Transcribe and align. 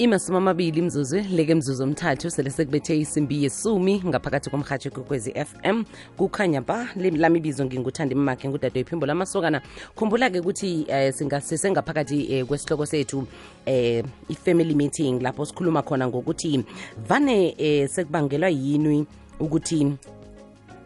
imasumi 0.00 0.38
amabili 0.38 0.82
mzuzu 0.82 1.16
leke 1.16 1.54
mzuzu 1.54 1.82
omthathu 1.82 2.30
sele 2.30 2.50
sekubethe 2.50 2.98
isimbi 2.98 3.44
yesumi 3.44 4.02
ngaphakathi 4.06 4.50
komrhatsho 4.50 4.90
kokwezi 4.90 5.32
fm 5.32 5.84
kukhanya 6.16 6.60
ba 6.60 6.88
lami 6.96 7.38
ibizo 7.38 7.64
nginguthanda 7.64 8.14
imakhe 8.14 8.48
ngudade 8.48 8.80
iphimbo 8.80 9.06
lamasokana. 9.06 9.60
Khumbula-ke 9.94 10.40
ukuthi 10.40 10.86
eh, 10.88 11.12
sisengaphakathi 11.40 12.32
eh, 12.32 12.46
kwesihloko 12.46 12.86
sethu 12.86 13.26
eh, 13.66 14.04
i-family 14.28 14.74
meeting 14.74 15.22
lapho 15.22 15.46
sikhuluma 15.46 15.82
khona 15.82 16.08
ngokuthi 16.08 16.64
vane 17.08 17.54
eh, 17.58 17.88
sekubangelwa 17.88 18.48
yini 18.48 19.06
ukuthi 19.40 19.96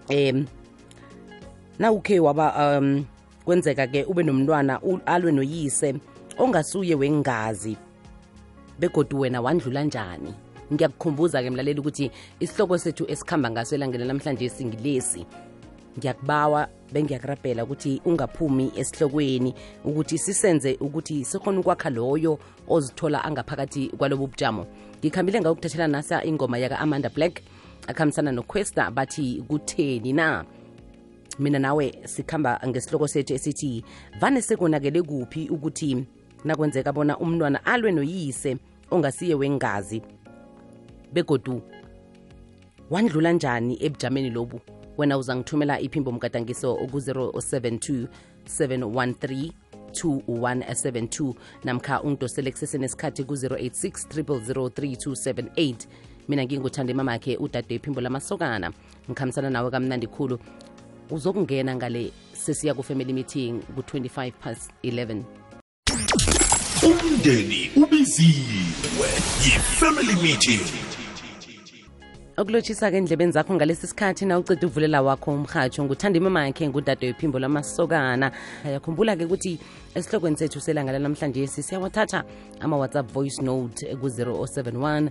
em 0.09 0.47
na 1.79 1.93
ukhe 1.93 2.21
waba 2.21 2.79
um 2.79 3.05
kwenzeka 3.45 3.87
ke 3.87 4.05
ube 4.05 4.23
nomntwana 4.23 4.81
alwe 5.07 5.33
noyise 5.33 5.95
ongasuye 6.39 6.95
wengazi. 6.95 7.77
Begodu 8.79 9.21
wena 9.21 9.41
wandlula 9.41 9.85
njani? 9.85 10.35
Ngiyakukhumbuza 10.73 11.43
ke 11.43 11.51
mlaleli 11.51 11.81
ukuthi 11.81 12.11
isihloko 12.41 12.79
sethu 12.79 13.05
esikhamba 13.09 13.51
ngaso 13.51 13.75
elangeni 13.75 14.05
namhlanje 14.05 14.49
singilesi. 14.49 15.27
Ngiyakubawa 15.99 16.69
bengiyakurabhela 16.93 17.65
ukuthi 17.65 18.01
ungaphumi 18.05 18.73
esihlokweni 18.77 19.55
ukuthi 19.85 20.19
sisenze 20.19 20.77
ukuthi 20.81 21.25
sikhona 21.25 21.61
ukwakha 21.61 21.91
loyo 21.91 22.39
ozithola 22.69 23.25
angaphakathi 23.25 23.89
kwalobo 23.89 24.27
bujamo. 24.27 24.67
Ngikhambile 24.99 25.41
ngakukuthathela 25.41 25.89
nasa 25.89 26.25
ingoma 26.25 26.59
yaka-amanda 26.59 27.09
black 27.09 27.41
akhambisana 27.87 28.33
noquesta 28.33 28.91
bathi 28.91 29.45
kutheni 29.49 30.13
na? 30.13 30.45
Mina 31.39 31.59
nawe 31.59 31.95
sikhamba 32.05 32.61
ngesihloko 32.67 33.09
sethu 33.09 33.35
esithi 33.35 33.85
vane 34.21 34.43
sekonakele 34.43 35.03
kuphi 35.03 35.49
ukuthi 35.49 36.07
nakwenzeka 36.45 36.93
bona 36.93 37.19
umntwana 37.19 37.67
alwe 37.67 37.93
noyise? 37.93 38.57
Ongasiye 38.95 39.35
wengazi. 39.35 40.03
Begodu 41.13 41.63
wandlula 42.91 43.33
njani 43.33 43.79
ebujameni 43.81 44.31
lobu? 44.31 44.61
Wena 44.99 45.19
uzangithumela 45.19 45.81
iphimbo 45.81 46.13
mgadangiso 46.13 46.75
ku-072 46.75 48.07
713 48.47 49.51
2172 49.91 51.35
namkha 51.65 52.03
ungidosele 52.03 52.51
kusesenesikhathi 52.51 53.25
ku-086 53.25 53.91
0003278 54.25 55.75
mina 56.29 56.45
nginguthanda 56.45 56.93
imamakhe 56.93 57.37
udade 57.37 57.75
iphimbo 57.75 58.01
lamasokana. 58.01 58.73
Ngikhambisana 59.11 59.51
nawe 59.51 59.71
kamnandi 59.71 60.07
khulu. 60.07 60.39
Uzokungena 61.11 61.77
ngale 61.77 62.13
sesiya 62.33 62.75
ku-family 62.75 63.13
meeting 63.13 63.61
ku-25 63.75 64.33
past 64.33 64.71
11 64.83 65.23
umndeni 66.85 67.71
ubiziwe 67.77 69.09
yi-family 69.45 70.15
meeting. 70.23 70.61
Okulotshisa-ke 72.37 72.97
endlebeni 72.97 73.33
zakho 73.33 73.55
ngalesi 73.55 73.87
sikhathi 73.87 74.27
na 74.27 74.39
uceda 74.39 74.67
uvulela 74.67 75.03
wakho 75.03 75.31
umrhatsho 75.31 75.85
nguthanda 75.85 76.19
imamakhe 76.19 76.69
ngudade 76.69 77.07
wephimbo 77.07 77.39
lamasokana. 77.39 78.33
Yakhumbula-ke 78.65 79.25
ukuthi 79.25 79.59
esihlokweni 79.95 80.37
sethu 80.37 80.61
selanga 80.61 80.93
lanamhlanje 80.93 81.47
sisiyawathatha 81.47 82.25
ama-whatsapp 82.61 83.13
voice 83.13 83.43
note 83.43 83.97
ku-071 83.97 85.09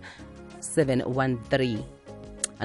713 0.60 1.78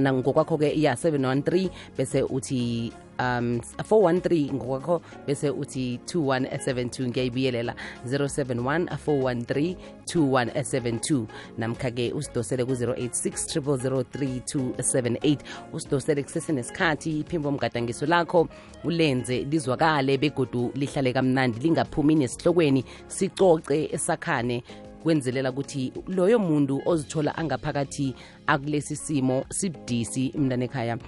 nangokwakho-ke 0.01 0.81
ya 0.81 0.95
713 0.95 1.71
bese 1.97 2.23
uthi 2.23 2.93
um 3.19 3.59
413 3.59 4.53
ngokwakho 4.55 5.03
bese 5.27 5.51
uthi 5.51 6.01
2172 6.07 7.09
ngiyayibuyelela 7.09 7.75
071 8.07 8.85
413 9.07 9.77
2172 10.15 11.27
namkha-ke 11.59 12.13
usidosele 12.13 12.65
ku-086 12.65 13.61
0003278 13.61 15.39
usidosele 15.73 16.23
kusesenesikhathi 16.23 17.21
iphimbo 17.21 17.51
mgadangiso 17.53 18.07
lakho 18.07 18.49
ulenze 18.85 19.39
lizwakale 19.39 20.19
begodu 20.19 20.73
lihlale 20.75 21.13
kamnandi 21.13 21.61
lingaphumi 21.61 22.15
nesihlokweni 22.15 22.85
sicoce 23.07 23.89
esakhane 23.93 24.63
kwenzelela 25.03 25.51
ukuthi 25.51 25.93
loyo 26.07 26.39
muntu 26.39 26.83
ozithola 26.87 27.39
angaphakathi 27.39 28.15
akulesi 28.47 28.97
simo 28.97 29.45
sibudisi 29.49 30.33
mntana 30.39 30.65
ekhaya 30.65 30.99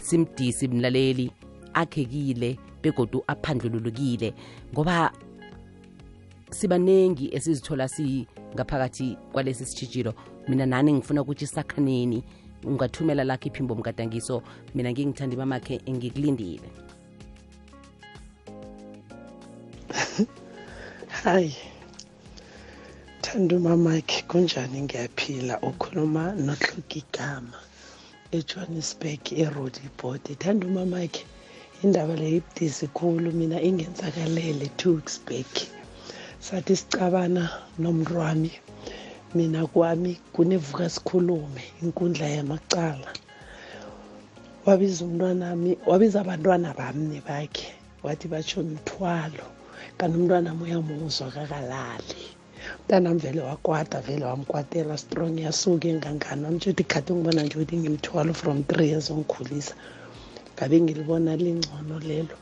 simdisi 0.00 0.68
mlaleli. 0.68 1.30
Akhekile 1.74 2.58
begodu 2.82 3.24
aphandlululukile 3.26 4.34
ngoba 4.72 5.12
sibaningi 6.50 7.34
esizithola 7.34 7.88
singaphakathi 7.88 9.16
kwalesi 9.32 9.64
sitshijilo 9.66 10.14
mina 10.48 10.66
nani 10.66 10.92
ngifuna 10.92 11.22
ukuthi 11.22 11.46
sakhaneni 11.46 12.24
ungathumela 12.64 13.24
lakho 13.24 13.48
iphimbo 13.48 13.74
mgadangiso. 13.74 14.42
Mina 14.74 14.92
ngingithanda 14.92 15.34
imamakhe 15.34 15.80
ngikulindile 15.90 16.68
hayi 21.22 21.56
thanda 23.20 23.56
umamakhe 23.56 24.22
kunjani 24.28 24.82
ngiyaphila? 24.82 25.60
Ukhuluma 25.60 26.32
nohluka 26.32 26.96
igama 27.02 27.58
ejohannesburg 28.32 29.32
erodibord 29.32 30.24
thanda 30.38 30.66
umamakhe 30.66 31.24
indaba 31.84 32.14
le 32.20 32.28
ibudisi 32.36 32.86
khulu 32.96 33.32
mina 33.32 33.58
ingenzakalele 33.68 34.66
two 34.76 34.92
weeks 34.96 35.16
back 35.28 35.52
sathi 36.46 36.76
sicabana 36.76 37.42
nomntu 37.78 38.12
wami 38.18 38.52
mina 39.34 39.66
kwami 39.66 40.12
kunevuka 40.32 40.90
sikhulume 40.90 41.62
inkundla 41.82 42.26
yamacala. 42.36 43.10
Wabiza 44.66 45.04
umntwanami 45.04 45.78
wabiza 45.90 46.20
abantwana 46.20 46.74
bamne 46.78 47.18
bakhe 47.28 47.68
wathi 48.04 48.26
batsho 48.32 48.62
mthwalo 48.62 49.46
kanti 49.98 50.16
umntwana 50.18 50.50
uyamuzwa 50.62 51.26
kakalali 51.36 52.22
mntanam 52.84 53.18
vele 53.18 53.40
wakwata 53.40 54.00
vele 54.00 54.24
wamkwatela 54.24 54.98
strong 54.98 55.34
yasuke 55.46 55.88
engangani. 55.88 56.44
Wamtsho 56.44 56.70
ukuthi 56.70 56.84
khathi 56.90 57.12
ngibona 57.12 57.42
nje 57.42 57.54
ukuthi 57.56 57.76
ngimthwalo 57.76 58.32
from 58.34 58.64
three 58.64 58.88
years 58.92 59.10
ongikhulisa. 59.10 59.74
Ngabe 60.60 60.80
ngilibona 60.80 61.36
lingcono 61.36 61.98
lelo. 61.98 62.36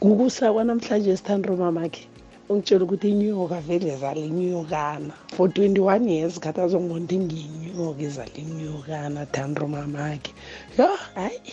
Kukusa 0.00 0.52
kwanamhlanje 0.52 1.16
sithanda 1.16 1.52
umamakhe 1.52 2.04
ungitshela 2.48 2.84
ukuthi 2.84 3.08
inyoka 3.10 3.60
vele 3.60 3.96
zala 3.96 4.20
inyokana 4.20 5.14
for 5.34 5.48
twenty-one 5.48 6.04
years 6.08 6.38
khathi 6.38 6.60
azongibona 6.60 7.04
ukuthi 7.04 7.18
ngiyinyoka 7.18 8.02
izala 8.02 8.36
inyokana 8.36 9.26
thanda 9.32 9.62
umamakhe. 9.64 10.30
Yo 10.78 10.88
hayi 11.14 11.52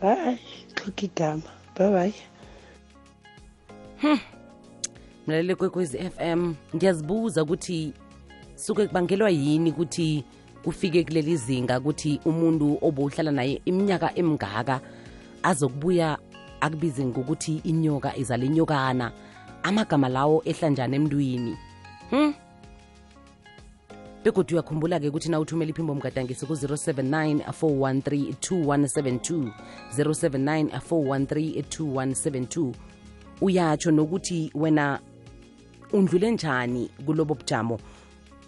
hayi 0.00 0.38
xhoka 0.74 1.04
igama 1.04 1.50
bye 1.76 1.90
bye 1.90 2.14
mlaleli 5.26 5.54
kwekwezi 5.54 5.98
fm 5.98 6.54
ngiyazibuza 6.76 7.42
ukuthi 7.42 7.92
suke 8.56 8.86
kubangelwa 8.86 9.30
yini 9.30 9.70
ukuthi 9.70 10.24
kufike 10.64 11.04
kuleli 11.04 11.36
zinga 11.36 11.78
ukuthi 11.78 12.20
umuntu 12.24 12.78
obowuhlala 12.82 13.30
naye 13.30 13.60
iminyaka 13.64 14.16
emingaka 14.16 14.80
azokubuya 15.42 16.18
akubize 16.60 17.04
ngokuthi 17.04 17.60
inyoka 17.64 18.16
izala 18.16 18.44
inyokana. 18.44 19.12
Amagama 19.62 20.08
lawo 20.08 20.42
ehlanjani 20.44 20.96
emntwini. 20.96 21.56
Hm 22.10 22.32
begodwa 24.24 24.52
uyakhumbula-ke 24.52 25.08
ukuthi 25.08 25.30
na 25.30 25.40
uthumela 25.40 25.70
iphimbo 25.70 25.94
mgadangisi 25.94 26.46
ku-079 26.46 27.40
413 27.48 28.32
2172 28.32 29.50
079 29.96 30.64
413 30.90 31.62
2172 31.62 32.72
uyatsho 33.40 33.90
nokuthi 33.90 34.50
wena 34.54 35.00
undlule 35.92 36.30
njani 36.30 36.90
kulobo 37.06 37.34
bujamo? 37.34 37.80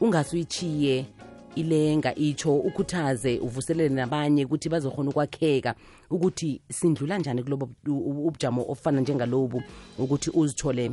Ungasuyichiye 0.01 1.07
ilenga 1.55 2.15
itsho 2.15 2.57
ukhuthaze 2.57 3.39
uvuselele 3.39 3.95
nabanye 3.95 4.45
ukuthi 4.45 4.69
bazokhona 4.69 5.11
ukwakheka 5.11 5.75
ukuthi 6.13 6.61
sindlula 6.71 7.19
njani 7.19 7.43
kulobo 7.43 7.69
bu- 7.85 8.27
ubujamo 8.27 8.65
ofana 8.69 9.01
njengalobu 9.01 9.63
ukuthi 9.99 10.31
uzithole 10.35 10.91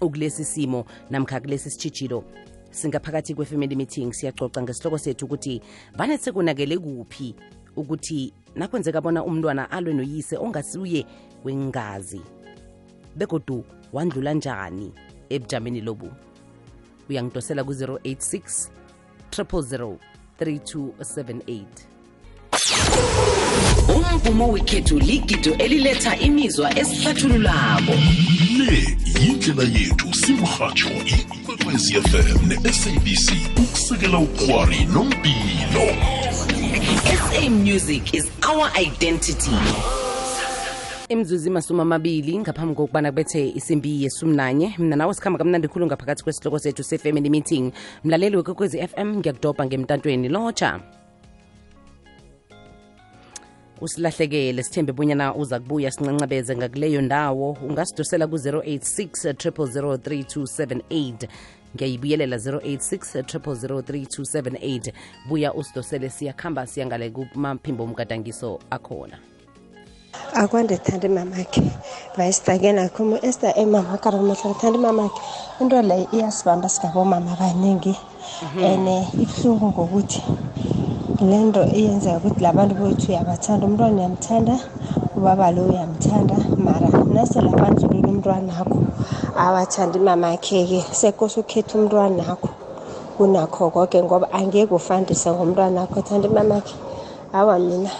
ukulesi 0.00 0.44
simo 0.44 0.84
namkha 1.10 1.40
kulesi 1.40 1.70
sitshijilo 1.70 2.24
singaphakathi 2.70 3.34
kwe-family 3.34 3.76
meeting 3.76 4.12
siyacoca 4.12 4.62
ngesihloko 4.62 4.98
sethu 4.98 5.24
ukuthi 5.24 5.60
vane 5.96 6.18
sekonakele 6.18 6.78
kuphi 6.78 7.34
ukuthi 7.76 8.32
nakwenzeka 8.54 9.00
bona 9.00 9.24
umntwana 9.24 9.70
alwe 9.70 9.94
noyise 9.94 10.36
ongasuye 10.36 11.06
wengazi 11.44 12.20
begodu 13.16 13.64
wandlula 13.92 14.34
njani 14.34 14.92
ebujameni 15.28 15.80
lobu? 15.80 16.10
Uyangidosela 17.08 17.64
ku-086 17.64 18.68
000 19.30 19.96
3278 20.40 23.23
umvumo 24.14 24.48
wekhethu 24.52 24.98
ligido 24.98 25.54
eliletha 25.54 26.18
imizwa 26.18 26.78
esihlathululako. 26.78 27.92
Le 28.58 28.96
yindlela 29.20 29.62
yethu 29.62 30.14
simrhatsho 30.14 30.90
ikwekwezi 31.40 31.94
fm 31.94 32.48
ne-sabc 32.48 33.32
ukusekela 33.56 34.18
ukhwari 34.18 34.84
nompilo 34.84 35.86
SA 37.04 37.50
music 37.50 38.14
is 38.14 38.30
our 38.48 38.70
identity. 38.86 39.50
Imzuzu 41.08 41.48
imasumi 41.48 41.80
amabili 41.80 42.38
ngaphambi 42.38 42.74
kokubana 42.74 43.10
kubethe 43.10 43.48
isimbi 43.48 44.02
yesumnanye. 44.04 44.74
Mna 44.78 44.96
nawe 44.96 45.14
sikhamba 45.14 45.38
kamnandi 45.38 45.68
khulu 45.68 45.86
ngaphakathi 45.86 46.24
kwesihloko 46.24 46.58
sethu 46.58 46.82
se-family 46.82 47.30
meeting. 47.30 47.72
Mlaleli 48.04 48.36
wekwekwezi 48.36 48.88
fm 48.88 49.16
ngiyakudobha 49.16 49.66
ngemtantweni 49.66 50.28
lotsha 50.28 50.80
usilahlekele 53.80 54.62
sithembe 54.62 54.92
bonyana 54.92 55.34
uza 55.34 55.60
kubuya 55.60 55.90
sincancabeze 55.90 56.56
ngakuleyo 56.56 57.02
ndawo. 57.02 57.56
Ungasidosela 57.62 58.26
ku-086 58.26 59.32
3278 59.32 61.28
ngiyayibuyelela 61.74 62.36
086 62.36 63.22
3278 63.22 64.92
buya 65.28 65.54
usidosele 65.54 66.10
siyakhamba 66.10 66.66
siyangale 66.66 67.10
kumaphimbo 67.10 67.84
omgadangiso 67.84 68.58
akhona. 68.70 69.18
Akwande 70.34 70.76
thandi 70.76 71.08
mamakhe 71.08 71.62
vayisitake 72.16 72.72
nakho 72.72 73.18
esta 73.22 73.56
emama 73.56 73.98
karamehla 73.98 74.54
thandi 74.60 74.78
mamakhe 74.78 75.20
into 75.60 75.82
le 75.82 76.06
iyasibamba 76.12 76.68
singabomama 76.68 77.32
abaningi 77.32 77.96
and 78.62 78.88
ibuhlungu 79.14 79.66
ngokuthi 79.68 80.22
le 81.30 81.38
nto 81.44 81.62
iyenzeka 81.78 82.18
ukuthi 82.18 82.40
labantu 82.44 82.74
bethu 82.80 83.06
uyabathanda 83.10 83.66
umntwana 83.66 83.96
uyamthanda 83.98 84.54
ubaba 85.16 85.46
lo 85.54 85.62
uyamthanda. 85.70 86.36
Mara 86.66 86.88
nasele 87.14 87.48
abanjulula 87.54 88.08
umntwanakho 88.12 88.78
awathanda 89.44 89.96
imamakhe-ke 90.00 90.80
sekose 91.00 91.40
ukhetha 91.40 91.72
umntwanakho 91.78 92.48
kunakho 93.16 93.70
konke 93.74 93.98
ngoba 94.02 94.26
angeke 94.38 94.74
ufandise 94.74 95.28
ngomntwanakho 95.32 95.98
thanda 96.06 96.28
imamakhe. 96.28 96.74
Awa 97.32 97.58
mina 97.58 97.90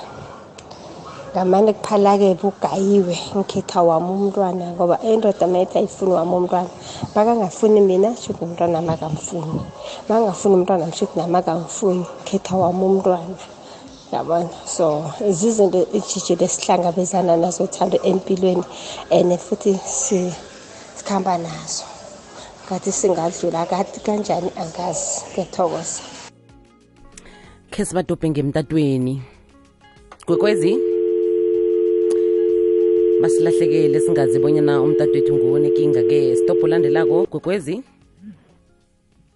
ngamane 1.34 1.72
kuphala-ke 1.74 2.38
bugayiwe 2.38 3.16
ngikhetha 3.36 3.82
wami 3.82 4.10
umntwana 4.16 4.70
ngoba 4.70 4.96
indoda 5.02 5.46
mayethi 5.50 5.78
ayifuni 5.78 6.12
wami 6.14 6.34
umntwana. 6.34 6.70
Makangafuni 7.14 7.80
mina 7.80 8.14
shuthi 8.16 8.44
umntwana 8.44 8.78
makamfuni. 8.82 9.60
Makangafuni 10.08 10.54
umntwana 10.54 10.86
mshuthi 10.86 11.18
namakamfuni 11.18 12.06
khetha 12.24 12.56
wami 12.56 12.84
umntwana. 12.84 13.34
Yabona? 14.12 14.48
So 14.66 15.10
zizinto 15.30 15.86
ijijile 15.92 16.44
esihlangabezana 16.44 17.36
nazo 17.36 17.66
thando 17.66 17.98
empilweni 18.02 18.62
and 19.10 19.34
futhi 19.38 19.74
si- 19.86 20.34
sikhamba 20.96 21.38
nazo. 21.38 21.82
Ngathi 22.70 22.92
singadlula 22.92 23.66
kathi 23.66 24.00
kanjani? 24.00 24.50
Angazi. 24.56 25.20
Ngiyathokoza. 25.34 26.00
Khe 27.70 27.84
sibadobhe 27.84 28.30
ngemtatweni. 28.30 29.22
Kwekwezi? 30.26 30.93
Basilahlekele 33.22 34.00
singazi 34.00 34.38
bonyana 34.38 34.82
umtatwethu 34.82 35.34
nguwunekinga-ke 35.36 36.36
stop 36.36 36.62
ulandelako 36.64 37.26
kwekwezi 37.26 37.82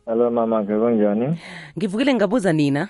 Hello 0.06 0.30
mama 0.30 0.64
ke 0.64 0.72
kunjani? 0.78 1.38
ngivukile 1.78 2.14
ngabuza 2.14 2.52
nina 2.52 2.88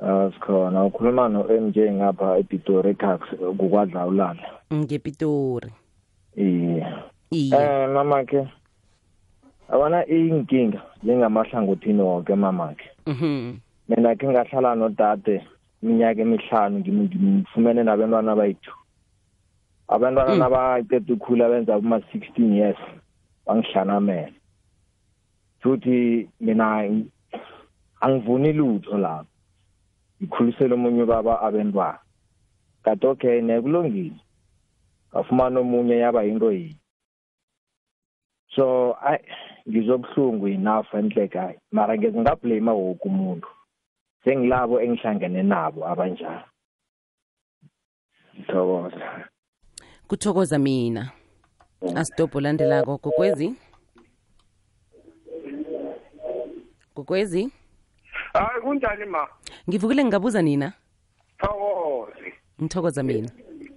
Ah 0.00 0.30
sikhona 0.34 0.84
ukhuluma 0.84 1.28
no 1.28 1.44
MJ 1.60 1.78
ngapha 1.78 2.38
ePitori 2.38 2.94
Tax 2.94 3.20
kukwadla 3.58 4.06
ulala. 4.06 4.42
ngepitori 4.74 5.70
Eh. 6.36 6.86
iye 7.30 7.56
Eh 7.56 7.88
mama 7.94 8.24
ke 8.24 8.46
abana 9.68 10.06
inkinga 10.06 10.82
njengamahlangothini 11.02 12.02
wonke 12.02 12.34
mama 12.34 12.74
ke. 12.74 12.84
Mhm. 13.06 13.54
Mina 13.88 14.14
ke 14.16 14.26
ngahlala 14.28 14.74
nodade 14.74 15.42
iminyaka 15.82 16.20
emihlanu 16.22 16.78
ngimfumene 16.78 17.82
nabantwana 17.82 18.36
bayithu. 18.36 18.72
Abantwana 19.88 20.34
Mm. 20.34 20.38
nabaqeda 20.38 21.14
ukukhula 21.14 21.48
benza 21.48 21.78
kuma 21.78 21.98
16 22.10 22.52
years 22.54 22.78
bangihlanamela. 23.46 24.32
Futhi 25.62 26.28
mina 26.40 26.82
ng- 26.88 27.10
angivuni 28.00 28.52
lutho 28.52 28.98
lapho. 28.98 29.30
ngikhulisele 30.22 30.74
omunye 30.74 31.04
baba 31.04 31.40
abantwana 31.44 32.00
kanti 32.82 33.06
okay 33.06 33.40
nekulungile 33.44 34.16
ngafumana 35.12 35.60
omunye 35.60 35.98
yaba 36.00 36.22
yinto 36.24 36.48
yini 36.52 36.80
so 38.48 38.96
ayi 39.04 39.20
ngizobuhlungu 39.68 40.48
enough 40.48 40.88
enhlekayo 40.94 41.60
mara 41.72 41.98
ngeze 41.98 42.16
ngablame 42.16 42.70
woke 42.72 43.04
umuntu 43.08 43.48
sengilabo 44.24 44.80
engihlangene 44.80 45.42
nabo 45.44 45.84
abanjalo 45.84 46.48
ngithokoza 48.36 49.28
kuthokoza 50.08 50.58
mina. 50.58 51.10
Asitobho 51.96 52.38
olandelako 52.38 52.98
kokwezi? 52.98 53.54
Kokwezi? 56.94 57.50
Hayi 58.32 58.60
kunjani 58.62 59.04
ma? 59.04 59.28
Ngivukile 59.68 60.04
ngingabuza 60.04 60.42
nina? 60.42 60.72
Thokoze. 61.38 62.34
Ngithokoza 62.62 63.02
mina. 63.02 63.28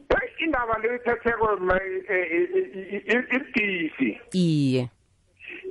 Heyi 0.09 0.45
indaba 0.45 0.77
leyiphetheko 0.79 1.57
ibudisi. 3.13 4.19
Iye. 4.33 4.89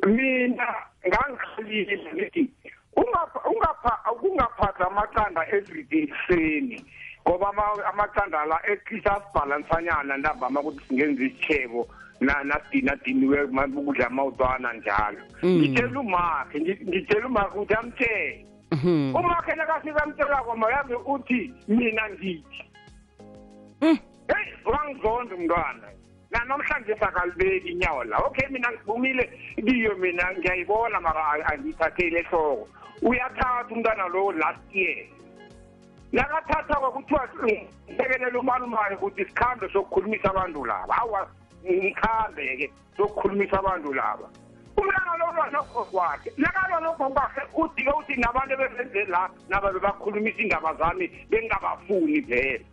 Mina 0.06 0.74
ngangikhalile 1.08 1.98
ngithi 2.14 2.50
ungapha- 2.96 3.42
ungapha- 3.50 4.14
kungaphathwa 4.20 4.86
amaqanda 4.86 5.46
everyday 5.52 6.02
ekuseni 6.02 6.84
ngoba 7.26 7.48
ama- 7.48 7.84
amaqanda 7.92 8.44
la 8.46 8.58
ekhisa 8.72 9.16
asibhalansanyana 9.16 10.16
ntambama 10.16 10.60
ukuthi 10.60 10.84
singenza 10.88 11.22
isitshebo 11.24 11.88
na- 12.20 12.44
nasidinadiniwe 12.44 13.42
ukudla 13.44 14.06
amawutwana 14.06 14.72
njalo. 14.72 15.18
Mm. 15.42 15.58
ngitshela 15.58 16.00
umakhe 16.00 16.58
ngi- 16.60 16.84
ngitshela 16.88 17.26
umakhe 17.26 17.54
ukuthi 17.58 17.74
amtshele 17.74 18.46
Mhm. 18.72 19.14
umakhe 19.16 19.54
nakafika 19.54 20.02
amtshelako 20.04 20.56
mayazi 20.56 20.94
uthi 20.94 21.52
mina 21.68 22.02
ngithi 22.10 22.64
Mm. 23.82 23.98
heyi 24.28 24.52
wangizonda 24.64 25.34
umntwana. 25.34 25.88
Nanamhlanje 26.30 26.94
sakalibeki 27.00 27.68
inyawo 27.68 28.04
la. 28.04 28.18
Okay 28.18 28.48
mina 28.50 28.68
ngivumile 28.72 29.30
kiyo 29.66 29.96
mina 29.96 30.32
ngiyayibona 30.38 31.00
mara 31.00 31.46
angiyithatheli 31.46 32.16
ehloko. 32.16 32.68
Uyathatha 33.02 33.64
umntwana 33.70 34.08
lo 34.08 34.32
last 34.32 34.60
year. 34.74 35.06
Nakathathako 36.12 36.90
kuthiwa 36.92 37.28
sekelela 37.96 38.38
umalumayo 38.38 38.96
ukuthi 38.96 39.24
sikhambe 39.24 39.68
sokukhulumisa 39.72 40.30
abantu 40.30 40.64
laba. 40.64 40.96
Awa 41.02 41.28
ngikhambe-ke 41.64 42.72
sokukhulumisa 42.96 43.58
abantu 43.58 43.94
laba. 43.94 44.28
Umntwana 44.76 45.16
lo 45.18 45.32
lwanokho 45.34 45.84
kwakhe 45.84 46.32
nakalwanokho 46.36 47.10
kwakhe 47.10 47.40
udike 47.54 47.90
uthi 47.90 48.16
nabantu 48.16 48.56
bebenze 48.56 49.04
la 49.04 49.30
naba 49.48 49.72
bebakhulumisa 49.72 50.42
indaba 50.42 50.74
zami 50.74 51.08
bengingabafuni 51.30 52.20
vele. 52.20 52.66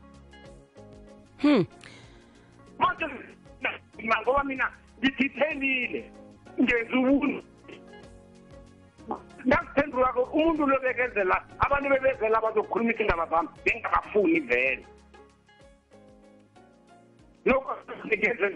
Hmm. 1.42 1.66
manje 2.80 3.06
ngoba 4.24 4.44
mina 4.44 4.70
ngithithelile 5.00 6.12
ngenza 6.62 6.98
ubuntu. 6.98 7.44
Ngaziphendulako 9.48 10.22
umuntu 10.34 10.68
lobekezela 10.68 11.38
abantu 11.60 11.90
bebezela 11.90 12.42
bazokhuluma 12.42 12.94
indaba 13.00 13.26
zami 13.32 13.50
bengingabafuni 13.66 14.40
vele. 14.40 14.86
Nokenze 17.46 18.48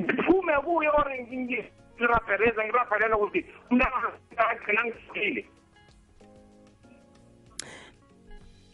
ngiphume 0.00 0.52
kuye 0.64 0.88
or 0.88 1.08
ngirabhereza 1.38 2.64
ngirabhelela 2.64 3.16
ukuthi 3.16 3.40
umntana 3.70 3.96
agcina 4.36 4.84
ngifikile 4.84 5.42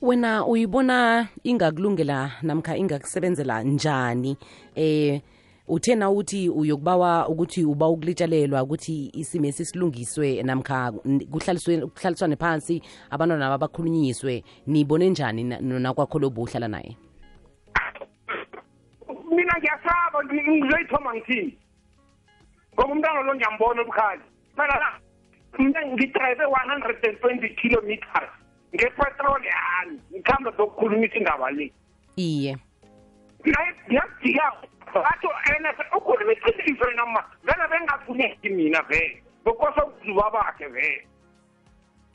wena 0.02 0.46
uyibona 0.46 1.28
ingakulungela 1.44 2.30
namkha 2.42 2.76
ingakusebenzela 2.76 3.62
njani? 3.62 4.38
Eh 4.76 5.20
uthena 5.68 6.10
uthi 6.10 6.48
uyokubawa 6.48 7.28
ukuthi 7.28 7.64
uba 7.64 7.88
ukulitshalelwa 7.88 8.62
ukuthi 8.62 9.10
isimo 9.12 9.46
esisilungiswe 9.46 10.42
namkha 10.42 10.92
kuhlaliswe 11.30 11.86
kuhlaliswane 11.86 12.36
phansi 12.36 12.82
abantwana 13.10 13.48
nabo 13.48 13.58
bakhulunyiswe 13.58 14.42
nibone 14.66 15.10
njani 15.10 15.44
na- 15.44 15.60
nakwakho 15.60 16.18
lo 16.18 16.30
buhlala 16.30 16.68
naye? 16.68 16.96
Mina 19.30 19.54
ngiyasaba 19.58 20.18
ngi- 20.24 20.48
ngizoyithoma 20.50 21.14
ngithini 21.14 21.58
ngoba 22.74 22.92
umntwana 22.92 23.22
lo 23.22 23.34
ngiyambona 23.34 23.82
obukhali. 23.82 24.22
Mana 24.56 24.74
mina 25.58 25.80
ngidrayive 25.86 26.44
one 26.46 26.68
hundred 26.70 26.96
and 27.04 27.20
twenty 27.20 27.48
kilometers 27.60 28.30
ngepetrol 28.74 29.42
yami 29.44 30.00
ngikuhambe 30.12 30.50
zokukhulumisa 30.56 31.14
indaba 31.16 31.50
le. 31.50 31.72
Iye. 32.16 32.56
Naye 33.44 33.74
batho 34.94 35.30
ene 35.50 35.68
ukhona 35.96 36.24
beqinisile 36.24 36.94
noma? 36.96 37.24
Vele 37.44 37.64
bengafuneki 37.70 38.48
mina 38.50 38.82
vele. 38.82 39.22
Bekosa 39.44 39.84
ukuzuba 39.84 40.30
bakhe 40.30 40.66
vele. 40.66 41.06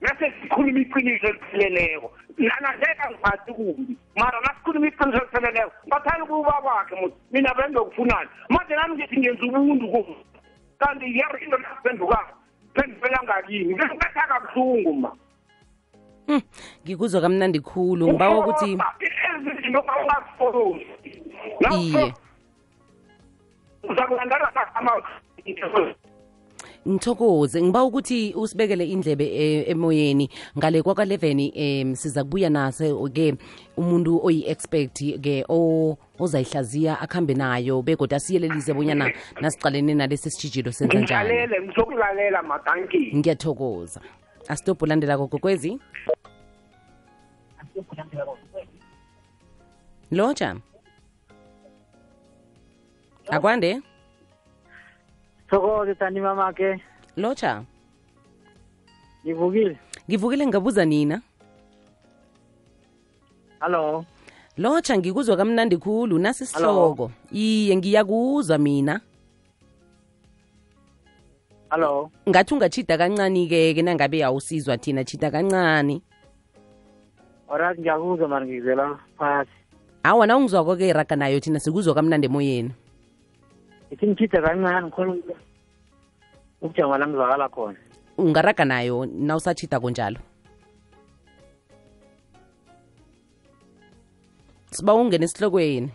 Nase 0.01 0.33
sikhuluma 0.41 0.79
iqiniso 0.79 1.27
elipheleleko. 1.27 2.11
Lana 2.37 2.77
ngeke 2.77 3.05
ngiphathi 3.09 3.53
kumbi. 3.53 3.97
Mara 4.15 4.41
nasikhuluma 4.41 4.87
iqiniso 4.87 5.17
elipheleleko 5.17 5.71
bathanda 5.87 6.23
ukuba 6.23 6.61
bakhe 6.61 6.95
muthi 7.01 7.15
mina 7.31 7.53
bengizokufunani? 7.53 8.29
Manje 8.49 8.75
nami 8.75 8.95
ngithi 8.95 9.17
ngenza 9.19 9.45
ubuntu 9.45 9.87
kubo 9.87 10.15
kanti 10.79 11.17
yar 11.17 11.43
into 11.43 11.57
nasiphendukako 11.57 12.33
phendukela 12.75 13.19
ngakini 13.23 13.73
ngibetha 13.73 14.27
kabuhlungu 14.27 14.93
ma. 14.93 15.11
Hmm, 16.27 16.41
ngikuzwa 16.83 17.21
kamnandi 17.21 17.59
khulu. 17.59 18.07
Ngibawa 18.07 18.39
ukuthi 18.39 18.77
ezinto 19.29 19.79
ungazifolosi 19.79 20.87
Iye. 21.71 22.13
Uzakulandela 23.89 24.51
ama 24.75 24.91
ngithokoze 26.87 27.61
ngiba 27.63 27.83
ukuthi 27.83 28.33
usibekele 28.35 28.85
indlebe 28.85 29.25
e- 29.25 29.65
emoyeni. 29.71 30.29
Ngale 30.57 30.81
kwaka-11 30.81 31.51
um 31.83 31.95
siza 31.95 32.23
kubuya 32.23 32.49
naso 32.49 33.09
ke 33.13 33.35
umuntu 33.77 34.19
oyi-expert 34.25 34.93
ke 35.21 35.45
o- 35.49 35.97
ozayihlaziya 36.19 36.99
akuhambe 36.99 37.33
nayo 37.33 37.81
begodwa 37.81 38.17
asiyelelise 38.17 38.73
bonyana 38.73 39.11
nasicalene 39.41 39.93
nalesi 39.93 40.29
sitshijilo 40.31 40.71
senza 40.71 40.99
njani. 40.99 41.29
Ngilalele 41.29 41.61
ngizokulalela 41.67 42.43
madankini 42.43 43.15
ngiyathokoza. 43.19 44.01
Asitobhu 44.47 44.85
ulandelako 44.85 45.27
kokwezi. 45.27 45.79
Loja? 50.11 50.55
Akwande? 53.29 53.81
Thokoze 55.49 55.95
tani 55.95 56.19
mamake. 56.19 56.83
Locha? 57.17 57.63
Ngivukile. 59.25 59.77
Ngivukile 60.09 60.47
ngabuza 60.47 60.85
nina. 60.85 61.21
Hallo 63.59 64.05
locha 64.57 64.97
ngikuzwa 64.97 65.37
kamnandi 65.37 65.77
khulu 65.77 66.19
nasi 66.19 66.45
sihloko 66.45 67.11
iye 67.31 67.75
ngiyakuzwa 67.75 68.57
mina. 68.57 69.01
Hallo 71.69 72.11
ngathi 72.29 72.53
ungachida 72.53 72.97
kancani-ke 72.97 73.73
ke 73.73 73.81
nangabe 73.81 74.17
yawusizwa 74.17 74.77
thina 74.77 75.03
chida 75.03 75.31
kancane 75.31 76.01
orat 77.47 77.79
ngiyakuzwa 77.79 78.27
mani 78.27 78.51
ngizela 78.51 78.99
phasi. 79.17 79.51
Awa 80.03 80.27
na 80.27 80.37
ungizwako-ke 80.37 80.87
iraga 80.87 81.15
nayo 81.15 81.39
thina 81.39 81.59
sikuzwa 81.59 81.95
kamnandi 81.95 82.27
emoyeni 82.27 82.71
ithi 83.93 84.07
ngitshida 84.07 84.41
kancane 84.41 84.89
khona. 84.89 85.13
Ubujama 86.61 86.97
la 86.97 87.07
ngizwakala 87.07 87.49
khona 87.49 87.77
ungaraga 88.17 88.65
nayo 88.65 89.05
na 89.05 89.35
usachidako 89.35 89.89
njalo 89.89 90.19
siba 94.71 94.93
ungene 94.93 95.25
esihlokweni. 95.25 95.91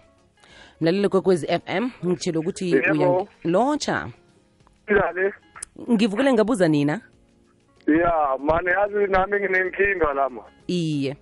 Mlaleli 0.80 1.08
kwekwezi 1.08 1.46
FM 1.46 1.90
ngitshelo 2.06 2.40
ukuthi 2.40 2.74
uya 2.74 3.26
lotsha 3.44 4.08
njani 4.88 5.32
ngivukele 5.90 6.32
ngabuza 6.32 6.68
nina? 6.68 7.00
Ya 7.86 8.38
mani 8.38 8.68
yazi 8.68 9.06
nami 9.12 9.40
nginenkinga 9.40 10.14
lama 10.14 10.42
iye. 10.66 11.16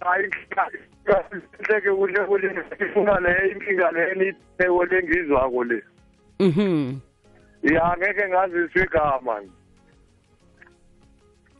Hayi 0.00 0.30
hleke 1.12 1.90
kuhle 1.90 2.24
kuhle 2.26 2.64
ifuna 2.80 3.20
le 3.20 3.52
inkinga 3.52 3.90
le 3.90 4.10
enitheko 4.12 4.84
lengizwako 4.84 5.64
le. 5.64 5.82
Mhm. 6.40 6.98
Ya 7.62 7.96
ngeke 7.98 8.28
ngaziswe 8.28 8.82
igama. 8.82 9.40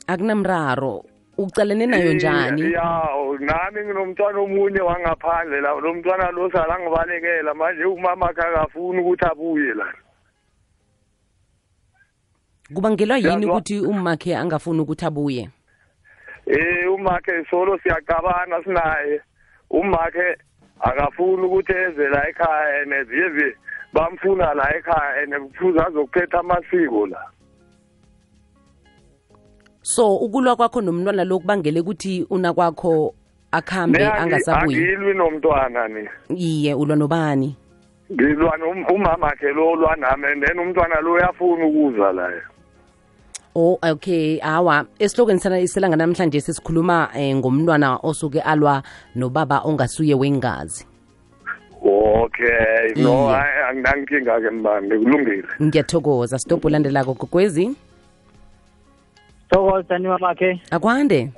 Akunamraro. 0.06 1.04
Ucalene 1.38 1.86
nayo 1.86 2.12
njani? 2.12 2.72
ya 2.72 3.08
nami 3.40 3.84
nginomntwana 3.84 4.38
omunye 4.38 4.80
wangaphandle 4.80 5.60
la 5.60 5.72
lo 5.72 5.94
mntwana 5.94 6.30
lo 6.30 6.50
sala 6.50 6.78
ngibalekela 6.80 7.54
manje 7.54 7.84
umama 7.84 8.28
akafuni 8.28 9.00
ukuthi 9.00 9.24
abuye 9.24 9.74
la. 9.74 9.94
Kubangelwa 12.74 13.18
yini 13.18 13.46
ukuthi 13.46 13.80
umakhe 13.80 14.36
angafuni 14.36 14.80
ukuthi 14.80 15.04
abuye? 15.06 15.48
Eh 16.46 16.92
umakhe 16.92 17.44
solo 17.50 17.78
siyacabana 17.78 18.64
sinaye. 18.64 19.20
Umakhe 19.70 20.36
akafuni 20.80 21.42
ukuthi 21.46 21.72
eze 21.72 22.08
la 22.08 22.28
ekhaya 22.28 22.82
ene 22.82 23.04
ziye 23.04 23.56
bamfuna 23.92 24.54
la 24.54 24.76
ekhaya 24.76 25.22
ene 25.22 25.38
kufuze 25.38 25.80
azokuphetha 25.80 26.38
amasiko 26.40 27.06
la. 27.06 27.26
So 29.82 30.16
ukulwa 30.16 30.56
kwakho 30.56 30.80
nomntwana 30.80 31.24
lo 31.24 31.38
kubangele 31.38 31.80
ukuthi 31.80 32.26
una 32.30 32.52
kwakho 32.54 33.14
akhambe 33.52 33.98
Ne, 33.98 34.04
angi- 34.06 34.18
angasabuyi 34.22 34.76
angilwi 34.76 35.14
nomntwana 35.14 35.88
ni. 35.88 36.08
Iye 36.36 36.74
ulwa 36.74 36.96
nobani? 36.96 37.56
Ngilwa 38.12 38.56
nom- 38.58 38.86
umamakhe 38.94 39.48
lo 39.52 39.68
olwa 39.70 39.96
nami 39.96 40.26
and 40.26 40.44
then 40.44 40.58
umntwana 40.58 41.00
lo 41.00 41.12
uyafuna 41.12 41.66
ukuza 41.66 42.12
la 42.12 42.32
oh 43.54 43.78
okay 43.82 44.40
awa 44.42 44.86
esihlokweni 44.98 45.40
sana 45.40 45.60
iselanga 45.60 45.96
namhlanje 45.96 46.40
sesikhuluma 46.40 47.10
eh, 47.14 47.36
ngomntwana 47.36 47.96
osuke 48.02 48.40
alwa 48.40 48.82
nobaba 49.14 49.60
ongasuye 49.64 50.14
wengazi. 50.14 50.86
Okay 51.82 52.94
no 52.96 53.28
anginankinga 53.68 54.40
ke 54.40 54.50
mbambe 54.50 54.98
kulungile 54.98 55.44
ngiyathokoza. 55.62 56.38
Stop 56.38 56.64
ulandelako 56.64 57.14
gogwezi 57.14 57.70
thokoza 59.50 59.82
tani 59.82 60.08
mamakhe. 60.08 60.60
Akwande. 60.70 61.30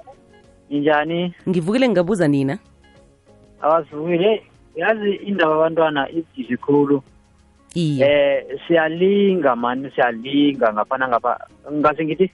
Injani 0.70 1.34
ngivukile 1.48 1.88
ngingabuza 1.88 2.28
nina. 2.28 2.58
Awasivukile 3.60 4.42
yazi 4.76 5.14
indaba 5.14 5.54
abantwana 5.54 6.10
ibudisi 6.10 6.56
khulu 6.56 7.02
eh 7.74 8.44
siyalinga 8.66 9.56
mani 9.56 9.90
siyalinga 9.90 10.72
ngapha 10.72 10.98
nangapha. 10.98 11.38
Ngase 11.72 12.04
ngithi 12.04 12.30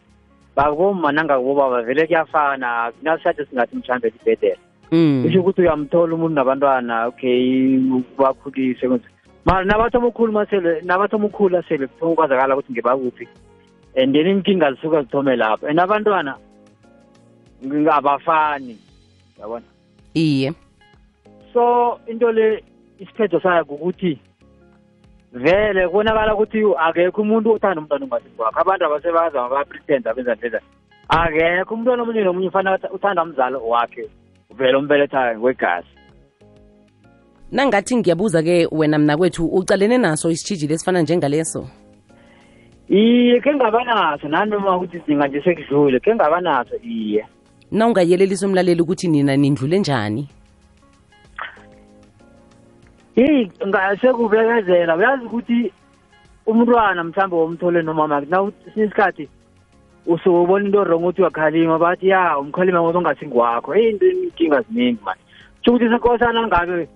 bakuboma 0.57 1.13
nangakubobaba 1.13 1.83
vele 1.83 2.07
kuyafana. 2.07 2.93
Nasisathi 3.03 3.45
singathi 3.47 3.77
mhlawumbe 3.77 4.11
libhedela 4.11 4.69
mm. 4.91 5.23
kusho 5.23 5.41
ukuthi 5.41 5.61
uyamthola 5.61 6.15
umuntu 6.15 6.35
nabantwana 6.35 7.07
okay 7.07 7.79
bakhulise 8.19 8.89
kwenze 8.89 9.09
mara 9.45 9.65
nabathoma 9.65 10.07
ukukhuluma 10.07 10.47
sele 10.47 10.81
nabathoma 10.83 11.27
ukukhula 11.27 11.63
sele 11.63 11.87
kuthoma 11.87 12.13
ukwazakala 12.13 12.55
ukuthi 12.55 12.73
ngibakuphi. 12.73 13.29
And 13.97 14.15
then 14.15 14.27
inkinga 14.27 14.73
zisuka 14.73 15.03
zithome 15.03 15.37
lapho 15.37 15.69
and 15.69 15.79
abantwana 15.79 16.37
abafani. 17.93 18.79
Yabona 19.41 19.67
iye. 20.15 20.53
So 21.53 22.01
into 22.07 22.33
le 22.33 22.63
isiphetho 23.01 23.41
sayo 23.41 23.65
ukuthi 23.65 24.19
vele 25.33 25.89
kubonakala 25.89 26.35
ukuthi 26.35 26.65
akekho 26.79 27.23
umuntu 27.23 27.53
othanda 27.53 27.81
umntwana 27.81 28.05
ongasi 28.05 28.29
kwakho 28.37 28.61
abantu 28.61 28.85
abasebaza 28.85 29.49
bapretenda 29.49 30.15
benza 30.15 30.37
benza 30.37 30.61
akekho 31.09 31.75
umntwana 31.75 32.03
omunye 32.03 32.25
nomunye 32.25 32.49
ufana 32.49 32.79
uthanda 32.93 33.23
umzalo 33.23 33.59
wakhe 33.69 34.09
vele 34.57 34.77
umbeletha 34.77 35.21
wegazi 35.41 35.99
nangathi 37.53 37.97
ngiyabuza-ke 37.97 38.69
wena 38.73 38.99
mna 38.99 39.17
kwethu 39.17 39.47
ucalene 39.47 39.99
naso 39.99 40.31
isitshijilo 40.31 40.75
esifana 40.75 41.03
njengaleso? 41.03 41.69
Iye 42.89 43.41
ke 43.41 43.55
ngaba 43.55 43.85
naso 43.85 44.29
nanoma 44.29 44.77
ukuthi 44.77 45.01
sidinga 45.01 45.29
nje 45.29 45.43
sekudlule 45.43 46.01
ke 46.01 46.15
ngaba 46.15 46.41
naso 46.41 46.77
iye. 46.85 47.27
Na 47.71 47.87
ungayelelisa 47.87 48.47
umlaleli 48.47 48.83
ukuthi 48.83 49.09
nina 49.09 49.37
nindlule 49.37 49.79
njani? 49.79 50.29
Yeyi 53.19 53.51
ngasekubekezela 53.67 54.97
uyazi 54.97 55.25
ukuthi 55.27 55.73
umntwana 56.47 57.05
mhlawumbe 57.05 57.37
womthole 57.37 57.83
nomama 57.83 58.21
na 58.21 58.53
sinye 58.75 58.87
isikhathi 58.87 59.29
usuke 60.07 60.39
ubona 60.39 60.65
into 60.65 60.85
wrong 60.85 61.03
ukuthi 61.03 61.23
uyakhalima 61.23 61.79
bathi 61.79 62.09
ya 62.09 62.39
umkhalima 62.39 62.81
ngoba 62.81 62.99
ungasingwakho 62.99 63.75
eyi 63.75 63.91
into 63.91 64.07
inkinga 64.07 64.63
ziningi 64.63 65.01
mani 65.05 65.21
sho 65.63 65.71
ukuthi 65.71 65.91
sekosana 65.91 66.47
ngabe 66.47 66.89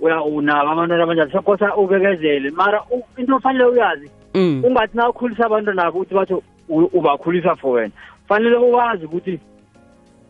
uya 0.00 0.22
unabo 0.22 0.70
abantwana 0.70 1.04
abanjalo 1.04 1.30
sekosa 1.30 1.76
ubekezele. 1.76 2.50
Mara 2.50 2.82
u- 2.90 3.04
into 3.16 3.36
ofanele 3.36 3.64
uyazi 3.64 4.10
mm. 4.34 4.64
ungathi 4.64 4.96
na 4.96 5.08
ukhulisa 5.08 5.46
abantwana 5.46 5.82
nabo 5.82 5.98
ukuthi 5.98 6.14
bathi 6.14 6.34
u- 6.68 6.90
ubakhulisa 6.92 7.56
for 7.56 7.72
wena 7.74 7.92
fanele 8.28 8.56
uwazi 8.56 9.04
ukuthi 9.04 9.38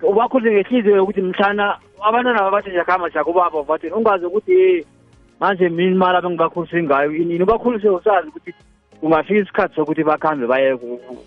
ubakhulise 0.02 0.52
ngehliziyo 0.52 0.97
yokuthi 0.97 1.23
mhlana 1.23 1.79
abantwana 2.02 2.38
baba 2.38 2.50
bathi 2.50 2.71
njakhamba 2.71 3.11
jakubaba 3.11 3.62
bathini 3.62 3.93
ungazi 3.93 4.26
ukuthi 4.26 4.52
hey 4.52 4.85
manje 5.42 5.68
mina 5.68 5.90
imali 5.90 6.16
abengibakhulise 6.16 6.82
ngayo. 6.82 7.11
Inini 7.16 7.42
ubakhulise 7.42 7.88
usazi 7.88 8.28
ukuthi 8.28 8.54
kungafika 9.00 9.40
isikhathi 9.42 9.75
sokuthi 9.75 10.04
bakhambe 10.04 10.46
baye 10.46 10.76
ku- 10.76 10.99
ku- 11.06 11.25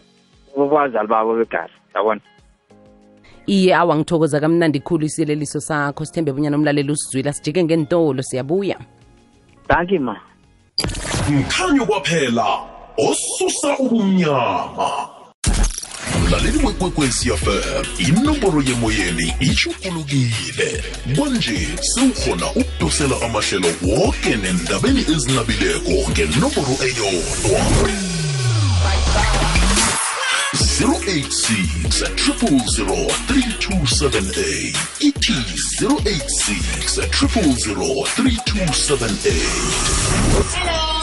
kubazali 0.55 1.07
babo 1.07 1.35
begazi 1.35 1.73
yabona 1.95 2.21
iye 3.47 3.75
awa 3.75 3.95
ngithokoza 3.95 4.39
kamnandi 4.39 4.79
khulu 4.79 5.05
isiyeleliso 5.05 5.59
sakho 5.59 6.05
sithembe 6.05 6.31
bunyana 6.31 6.57
umlaleli 6.57 6.91
usizwile 6.91 7.33
sijike 7.33 7.63
ngentolo 7.63 8.23
siyabuya. 8.23 8.77
Danki 9.69 9.99
ma. 9.99 10.15
Mkhanyo 11.29 11.85
kwaphela 11.85 12.45
osusa 12.97 13.77
ubumnyama. 13.79 14.87
Mlaleli 16.27 16.65
wekwekwezi 16.65 17.29
fm 17.29 17.85
inomboro 17.97 18.61
yemoyeni 18.61 19.33
itshugulukile 19.39 20.83
kwanje 21.17 21.67
sewukhona 21.81 22.51
ukudosela 22.51 23.15
amahlelo 23.25 23.67
woke 23.81 24.35
nendabeni 24.35 25.05
ezinabileko 25.15 25.91
ngenomboro 26.11 26.77
eyodwa. 26.87 27.59
086 30.55 32.07
000 32.15 33.11
3278 33.27 34.73
ithi 34.99 35.33
086 35.81 36.97
000 36.97 38.05
3278 38.17 40.94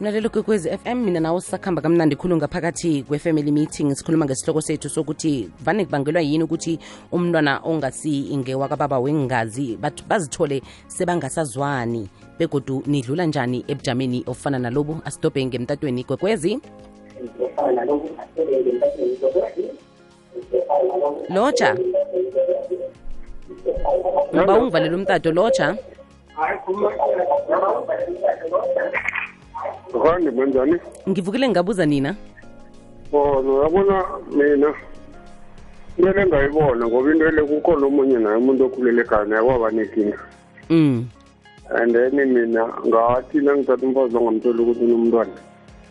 mlalelo 0.00 0.30
kwekwezi 0.30 0.70
fm 0.70 0.94
mina 1.04 1.20
nawo 1.20 1.40
sisakhamba 1.40 1.82
kamnandi 1.82 2.16
khulu 2.16 2.36
ngaphakathi 2.36 3.02
kwe-family 3.02 3.52
meeting 3.52 3.94
sikhuluma 3.94 4.24
ngesihloko 4.24 4.60
sethu 4.60 4.88
sokuthi 4.88 5.50
vane 5.64 5.84
kubangelwa 5.84 6.22
yini 6.22 6.44
ukuthi 6.44 6.78
umntwana 7.12 7.60
ongasi 7.64 8.36
ngewakababa 8.36 8.98
wengazi 8.98 9.78
bazithole 10.08 10.62
sebangasazwani 10.86 12.08
begodu 12.38 12.82
nidlula 12.86 13.26
njani 13.26 13.64
ebujameni 13.68 14.24
ofana 14.26 14.58
nalobu? 14.58 15.00
Asidobhe 15.04 15.46
ngemtatweni 15.46 16.04
kwekwezi. 16.04 16.60
Loja 21.28 21.76
uba 24.32 24.54
ungivalela 24.58 24.96
umtato 24.96 25.32
loja 25.32 25.76
Ngani 29.96 30.30
manjani? 30.30 30.76
ngivukile 31.08 31.48
ngabuza 31.48 31.86
nina? 31.86 32.14
Oh, 33.12 33.40
uyabona 33.40 34.04
mina 34.32 34.74
kumele 35.96 36.26
ngayibona 36.26 36.86
ngoba 36.86 37.10
into 37.10 37.30
le 37.30 37.42
kukhona 37.42 37.86
omunye 37.86 38.18
naye 38.18 38.36
umuntu 38.36 38.64
okhulele 38.66 39.00
ekhaya 39.02 39.24
naye 39.24 39.42
kwaba 39.42 39.70
nenkinga 39.70 40.18
mm. 40.70 41.06
And 41.68 41.94
then 41.94 42.14
mina 42.14 42.62
ngathi 42.86 43.40
nangithatha 43.40 43.86
umfazi 43.86 44.16
ongamthola 44.16 44.62
ukuthi 44.62 44.84
unomntwana 44.84 45.34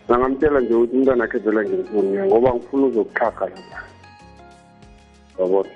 nangamtshela 0.08 0.60
nje 0.60 0.74
ukuthi 0.74 0.96
umntwana 0.96 1.24
akhe 1.24 1.38
vela 1.40 1.64
ngimfuni 1.64 2.18
ngoba 2.28 2.54
ngifuna 2.54 2.86
uzokuxhaga 2.88 3.46
lapha. 3.46 3.80
Yabona 5.40 5.70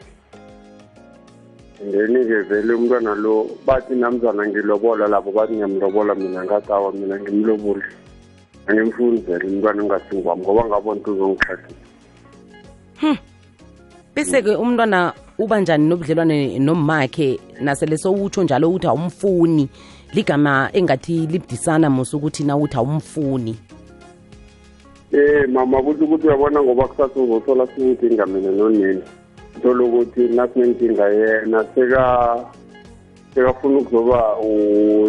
vele 1.83 2.73
umntwana 2.73 3.15
lo 3.15 3.47
bathi 3.65 3.95
namzana 3.95 4.47
ngilobola 4.47 5.07
lapho 5.07 5.31
bathi 5.31 5.53
ngiyamlobola 5.53 6.15
mina 6.15 6.43
ngathi 6.43 6.71
awa 6.71 6.91
mina 6.91 7.19
ngimlobule 7.19 7.83
angimfuni 8.67 9.17
vele 9.21 9.47
umntwana 9.47 9.83
ungasingwami 9.83 10.41
ngoba 10.41 10.65
ngabona 10.65 11.01
ukuthi 11.01 11.11
uzongixhagisa 11.11 11.89
bese-ke 14.15 14.55
umntwana 14.55 15.13
uba 15.37 15.59
njani 15.59 15.87
nobudlelwane 15.87 16.59
nomakhe 16.59 17.39
nasele 17.61 17.97
sowutsho 17.97 18.43
njalo 18.43 18.69
ukuthi 18.69 18.87
awumfuni 18.87 19.69
ligama 20.13 20.69
engathi 20.73 21.27
libudisana 21.27 21.89
musa 21.89 22.17
ukuthi 22.17 22.43
na 22.43 22.57
uthi 22.57 22.77
awumfuni. 22.77 23.55
Eh 25.11 25.49
mama 25.49 25.81
kuthi 25.81 26.03
ukuthi 26.03 26.27
uyabona 26.27 26.63
ngoba 26.63 26.87
kusasa 26.87 27.19
uzothola 27.19 27.67
sinenkinga 27.67 28.25
mina 28.25 28.51
nonini 28.51 29.01
uthola 29.59 29.83
ukuthi 29.83 30.27
nasinenkinga 30.27 31.09
yena 31.09 31.65
seka 31.75 32.45
sekafuna 33.35 33.77
ukuzoba 33.79 34.35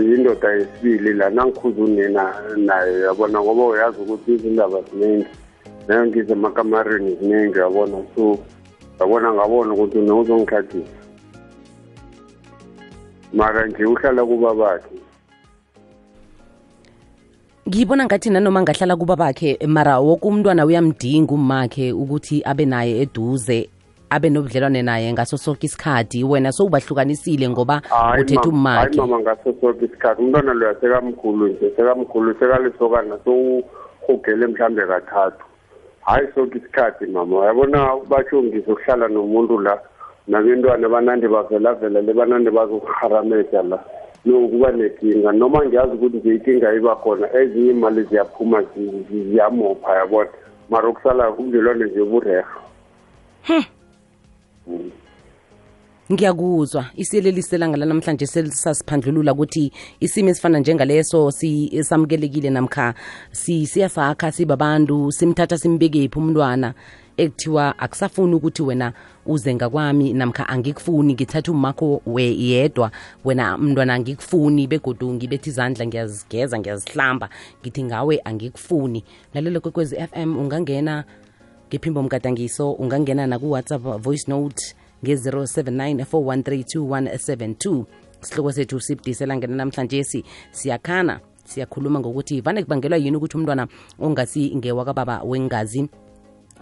yindoda 0.03 0.53
yesibili 0.53 1.13
la 1.13 1.31
nangikhuza 1.31 1.83
unina 1.83 2.35
naye 2.57 3.01
yabona 3.01 3.41
ngoba 3.41 3.67
uyazi 3.67 4.01
ukuthi 4.01 4.35
izindaba 4.35 4.83
ziningi 4.91 5.27
nayo 5.89 6.07
ngize 6.07 6.33
emakamarini 6.33 7.15
ziningi 7.15 7.59
yabona 7.59 7.97
so 8.17 8.39
yabona 9.01 9.33
ngabona 9.33 9.75
ukuthi 9.75 9.99
uzongikhathisa 9.99 11.01
mara 13.33 13.67
nje 13.67 13.85
uhlala 13.85 14.25
kuba 14.25 14.55
bakhe. 14.55 14.97
Ngiyibona 17.69 18.05
ngathi 18.05 18.31
nanoma 18.31 18.63
ngahlala 18.63 18.97
kuba 18.97 19.17
bakhe 19.17 19.59
mara 19.67 19.99
woke 20.01 20.29
umntwana 20.29 20.67
uyamdinga 20.67 21.35
umakhe 21.35 21.93
ukuthi 21.93 22.43
abe 22.45 22.65
naye 22.67 23.01
eduze 23.01 23.71
abe 24.11 24.31
nobudlelwane 24.31 24.83
naye 24.83 25.13
ngaso 25.13 25.37
sonke 25.37 25.67
isikhathi. 25.67 26.25
Wena 26.25 26.53
sowubahlukanisile 26.53 27.49
ngoba 27.49 27.83
Hayi 27.89 28.23
uthethe 28.23 28.51
mama, 28.51 29.21
ngaso 29.21 29.55
sonke 29.61 29.85
isikhathi. 29.85 30.23
Umntwana 30.23 30.55
loya 30.55 30.75
sekamkhulu 30.81 31.49
nje 31.49 31.71
sekamkhulu 31.77 32.35
sekalisokana 32.35 33.19
sowuhugele 33.25 34.47
mhlambe 34.47 34.87
kathathu. 34.87 35.45
Hayi 36.01 36.27
sonke 36.35 36.59
isikhathi 36.59 37.07
mama. 37.07 37.39
Uyabona 37.41 37.97
batsho 38.09 38.43
ngizokuhlala 38.43 39.09
nomuntu 39.09 39.59
la 39.61 39.79
nabentwana 40.29 40.89
banande 40.89 41.29
bavelavela 41.29 42.01
le 42.01 42.13
banande 42.13 42.51
bazokuharameja 42.51 43.63
la. 43.63 43.79
No 44.25 44.49
kuba 44.49 44.73
nenkinga 44.73 45.33
noma 45.33 45.65
ngiyazi 45.67 45.93
ukuthi 45.95 46.17
nje 46.19 46.35
inkinga 46.35 46.75
iba 46.75 46.97
khona 46.97 47.27
ezinye 47.41 47.71
imali 47.71 48.03
ziyaphuma 48.05 48.63
zi- 48.63 49.05
zi- 49.11 49.25
ziyamopha 49.31 49.97
yabona 49.97 50.29
mara 50.71 50.89
ukusala 50.89 51.31
ubudlelwane 51.31 51.85
nje 51.85 52.01
ngiyakuzwa. 56.13 56.85
Isiyelelisi 56.97 57.49
selanga 57.49 57.77
lanamhlanje 57.77 58.27
sasiphandlulula 58.27 59.33
ukuthi 59.33 59.73
isimo 60.01 60.29
esifana 60.31 60.59
njengaleso 60.59 61.31
samukelekile 61.83 62.51
namkha 62.51 62.95
si- 63.33 63.67
siyasakha 63.67 64.33
sibabantu 64.33 65.13
simthatha 65.13 65.59
simbekephi 65.59 66.19
umntwana. 66.19 66.75
Ekuthiwa 67.17 67.79
akusafuni 67.79 68.35
ukuthi 68.35 68.63
wena 68.63 68.93
uze 69.27 69.55
ngakwami 69.55 70.13
namkha 70.13 70.49
angikufuni 70.49 71.15
ngithatha 71.15 71.53
umakho 71.53 72.03
we 72.07 72.23
yedwa. 72.23 72.91
Wena 73.25 73.59
mntwana 73.59 73.95
angikufuni 73.95 74.67
begodu 74.67 75.13
ngibetha 75.15 75.51
izandla 75.51 75.87
ngiyazigeza 75.87 76.59
ngiyazihlamba. 76.59 77.29
Ngithi 77.63 77.85
ngawe 77.85 78.21
angikufuni. 78.25 79.05
Lalelo 79.35 79.61
kwekwezi 79.61 79.97
m 80.15 80.39
ungangena 80.39 81.05
ngephimbo 81.71 82.03
mgadangiso 82.03 82.73
ungangena 82.73 83.27
naku-whatsapp 83.27 83.83
voice 84.03 84.25
note 84.29 84.75
nge-079 85.05 86.05
413 86.05 87.85
isihloko 88.23 88.53
sethu 88.53 88.81
sibudisela 88.81 89.37
ngena 89.37 89.57
namhlanje 89.57 90.05
si 90.05 90.25
siyakhana 90.51 91.21
siyakhuluma 91.45 92.01
ngokuthi 92.01 92.41
vane 92.41 92.63
kubangelwa 92.63 92.99
yini 92.99 93.17
ukuthi 93.17 93.37
umntwana 93.37 93.69
ongasi 93.99 94.57
ngewakababa 94.57 95.23
wengazi. 95.23 95.89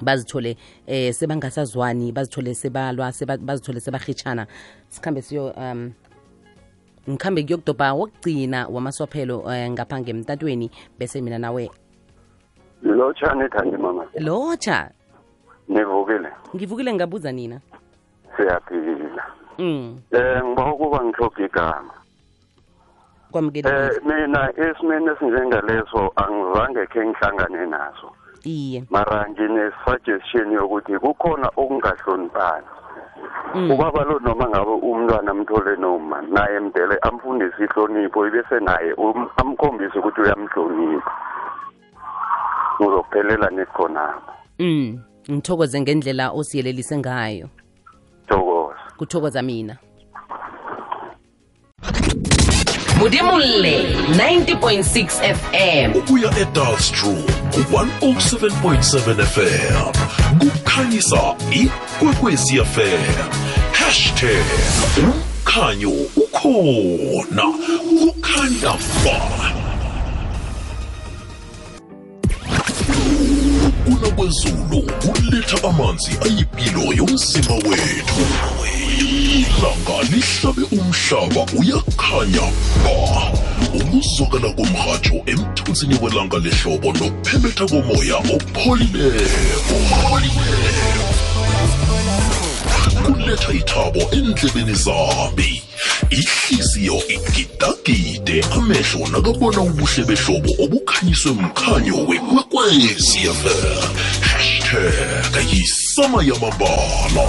Bazithole 0.03 0.57
eh 0.87 1.13
sebangasazwani 1.15 2.13
bazithole 2.13 2.55
sebalwa 2.55 3.13
seba- 3.13 3.37
bazithole 3.37 3.81
sebahitshana 3.81 4.47
sikhambe 4.89 5.23
siyo 5.23 5.51
um 5.57 5.93
ngikhambe 7.11 7.43
kuyokudobha 7.43 7.95
wokugcina 7.95 8.69
wamaswaphelo 8.69 9.39
um 9.41 9.73
ngapha 9.73 10.01
ngemtatweni 10.01 10.71
bese 10.99 11.21
mina 11.21 11.39
nawe 11.39 11.71
lotsha 12.83 13.49
thandi 13.51 13.77
mama. 13.77 14.07
Lotsha 14.19 14.91
nivukile 15.69 16.31
ngivukile 16.57 16.95
ngabuza 16.95 17.33
nina? 17.33 17.61
Siyaphila. 18.37 19.25
Mm. 19.59 20.01
Eh 20.11 20.45
ngiba 20.45 20.73
ukuba 20.73 21.05
ngihloga 21.05 21.45
igama? 21.45 21.95
Kwamukelekile 23.31 23.87
eh 23.87 24.03
mina 24.05 24.51
esimeni 24.57 25.11
esinjengaleso 25.11 26.13
angizange 26.17 26.87
khe 26.87 27.07
ngihlangane 27.07 27.67
naso. 27.67 28.09
Iye. 28.45 28.85
Mara 28.91 29.29
ngine-suggestion 29.29 30.53
yokuthi 30.53 30.99
kukhona 30.99 31.49
okungahloniphani. 31.57 32.67
Mm. 33.55 33.71
ubaba 33.71 34.05
lo 34.05 34.19
noma 34.19 34.49
ngabe 34.49 34.71
umntwana 34.71 35.31
amthole 35.31 35.77
noma 35.77 36.23
naye 36.23 36.61
mdele 36.61 36.99
amfundise 37.03 37.65
ihlonipho 37.65 38.27
ibese 38.27 38.61
naye 38.61 38.93
um- 38.95 39.29
amkhombise 39.37 39.99
ukuthi 39.99 40.21
uyamhlonipha. 40.21 41.13
Uzokuphelela 42.81 43.51
nikhonapho 43.51 44.33
mm. 44.59 44.99
Ngithokoze 45.31 45.81
ngendlela 45.81 46.31
osiyelelise 46.31 46.99
ngayo. 46.99 47.49
Thokoza. 48.29 48.81
Kuthokoza 48.99 49.43
mina. 49.43 49.77
Mudimulle 52.99 53.95
90.6 54.11 55.35
fm 55.35 55.99
ukuya 55.99 56.39
edalstrom 56.39 57.23
ku-107.7 57.55 59.25
fm 59.25 59.93
kukhanyisa 60.39 61.35
ikwekwezi 61.51 62.65
fm 62.65 63.31
hashtag 63.73 64.45
umkhanyo 64.99 65.91
ukhona. 66.17 67.47
Kukhanya 67.99 68.73
ba 69.05 69.58
kwezulu 74.19 74.83
kuletha 74.83 75.69
amanzi 75.69 76.11
ayipilo 76.25 76.93
yomzimba 76.97 77.55
wethu. 77.55 78.27
Ilanga 78.99 80.03
lihlabe 80.11 80.63
umhlaba 80.73 81.47
uyakhanya 81.59 82.47
ba 82.85 83.33
ukuzokala 83.75 84.53
komrhatsho 84.53 85.15
emthunzini 85.27 85.99
welanga 86.03 86.39
lehlobo 86.39 86.93
nokuphebetha 86.93 87.67
komoya 87.67 88.17
opholileko. 88.35 89.77
Kuletha 93.07 93.53
ithabo 93.53 94.01
endlebeni 94.13 94.75
zami 94.75 95.58
ihliziyo 96.11 96.95
igidagide. 97.09 98.45
Amehlo 98.53 99.07
nakabona 99.13 99.61
ubuhle 99.61 100.05
behlobo 100.05 100.51
obukhanyiswe 100.65 101.33
mkhanyo 101.33 101.97
wekwekwezfm 102.09 103.47
hashtag 104.21 105.53
yisama 105.53 106.23
yamambala. 106.23 107.27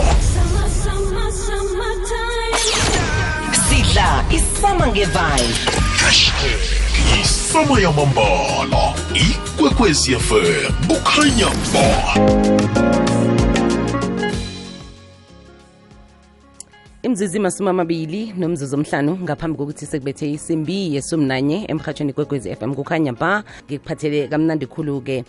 Sidla 3.70 4.26
isama 4.32 4.88
ngevibe. 4.88 5.54
Hashtag 5.98 6.60
yisama 7.18 7.80
yamambala. 7.80 8.94
Ikwekwezfm 9.14 10.74
kukhanya 10.88 11.50
ba. 11.74 11.90
Imzizi 17.10 17.40
masumi 17.40 17.70
amabili 17.70 18.34
nomzuzu 18.38 18.76
omhlanu 18.76 19.18
ngaphambi 19.18 19.58
kokuthi 19.58 19.86
sekubethe 19.86 20.32
isimbi 20.32 20.96
yesumnanye 20.96 21.66
emhatshweni 21.68 22.14
kwekwezi 22.14 22.56
FM 22.56 22.76
kukhanya 22.76 23.14
ba. 23.14 23.44
Ngikuphathele 23.66 24.28
kamnandi 24.28 24.66
khulu-ke. 24.68 25.24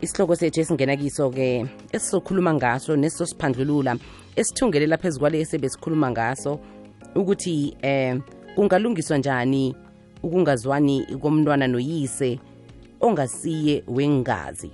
Isihloko 0.00 0.36
sethu 0.36 0.60
esingena 0.60 0.96
kiso-ke 0.96 1.66
esizokhuluma 1.92 2.54
ngaso 2.54 2.96
nesizosiphandlulula 2.96 3.96
esithungelela 4.36 4.96
phezu 4.98 5.18
kwale 5.20 5.40
esebesikhuluma 5.40 6.10
ngaso 6.10 6.60
ukuthi 7.16 7.76
eh 7.82 8.20
kungalungiswa 8.54 9.18
njani 9.18 9.74
ukungazwani 10.22 11.06
komntwana 11.20 11.66
noyise 11.66 12.38
ongasiye 13.00 13.82
wengazi 13.88 14.70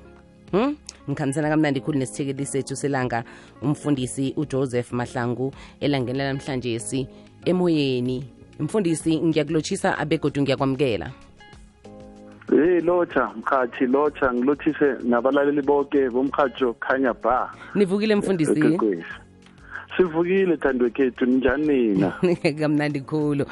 hmm? 0.50 0.76
Ngikhambisana 1.08 1.48
kamnandi 1.48 1.80
khulu 1.80 1.98
nesithekeli 1.98 2.46
sethu 2.46 2.76
selanga. 2.76 3.24
Umfundisi 3.62 4.34
ujoseph 4.36 4.92
mahlangu 4.92 5.52
elangeni 5.80 6.18
lanamhlanje 6.18 6.78
si 6.78 7.08
emoyeni. 7.44 8.24
Mfundisi 8.60 9.20
ngiyakulotshisa 9.20 9.98
abegodu 9.98 10.42
ngiyakwamukela. 10.42 11.10
Hey 12.50 12.80
lotsha 12.80 13.30
mkhathi 13.36 13.86
lotsha 13.86 14.34
ngilothise 14.34 14.96
nabalaleli 15.04 15.62
bonke 15.62 16.10
bomkhatsho 16.10 16.74
khanya 16.80 17.14
ba. 17.14 17.50
Nivukile 17.74 18.14
mfundisi. 18.14 18.78
Sivukile 19.96 20.56
thandwe 20.56 20.90
khethu 20.90 21.26
ninjani 21.26 21.66
nina? 21.66 22.12
Kamnandi 22.58 23.00
khulu. 23.00 23.46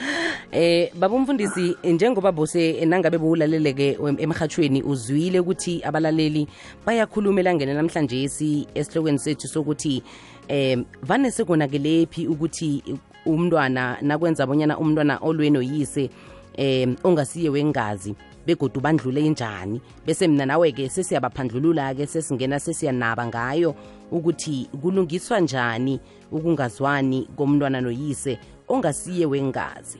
Eh 0.52 0.90
baba 0.94 1.14
umfundisi 1.14 1.76
njengoba 1.84 2.32
bose 2.32 2.84
nangabe 2.86 3.18
bowulaleleke 3.18 3.98
emhathweni 4.18 4.82
uzwile 4.82 5.40
ukuthi 5.40 5.82
abalaleli 5.84 6.48
bayakhuluma 6.86 7.40
elangeni 7.40 7.74
namhlanje 7.74 8.28
si 8.28 8.66
esihlokweni 8.74 9.18
sethu 9.18 9.48
sokuthi 9.48 10.02
eh 10.48 10.78
vane 11.02 11.30
sekunakelephi 11.30 12.26
ukuthi 12.26 12.82
umntwana 13.26 13.98
nakwenza 14.02 14.46
bonyana 14.46 14.78
umntwana 14.78 15.18
olwe 15.22 15.50
noyise 15.50 16.10
eh 16.56 16.88
ongasiye 17.04 17.48
wengazi 17.50 18.14
begodu 18.46 18.80
bandlule 18.80 19.28
njani 19.28 19.80
bese 20.06 20.28
mina 20.28 20.46
nawe-ke 20.46 20.88
sesiyabaphandlulula-ke 20.88 22.06
sesingena 22.06 22.60
sesiyanaba 22.60 23.26
ngayo. 23.26 23.74
Ukuthi 24.10 24.68
kulungiswa 24.82 25.40
njani 25.40 26.00
ukungazwani 26.32 27.28
komntwana 27.36 27.80
noyise 27.80 28.38
ongasiye 28.68 29.26
wengazi? 29.26 29.98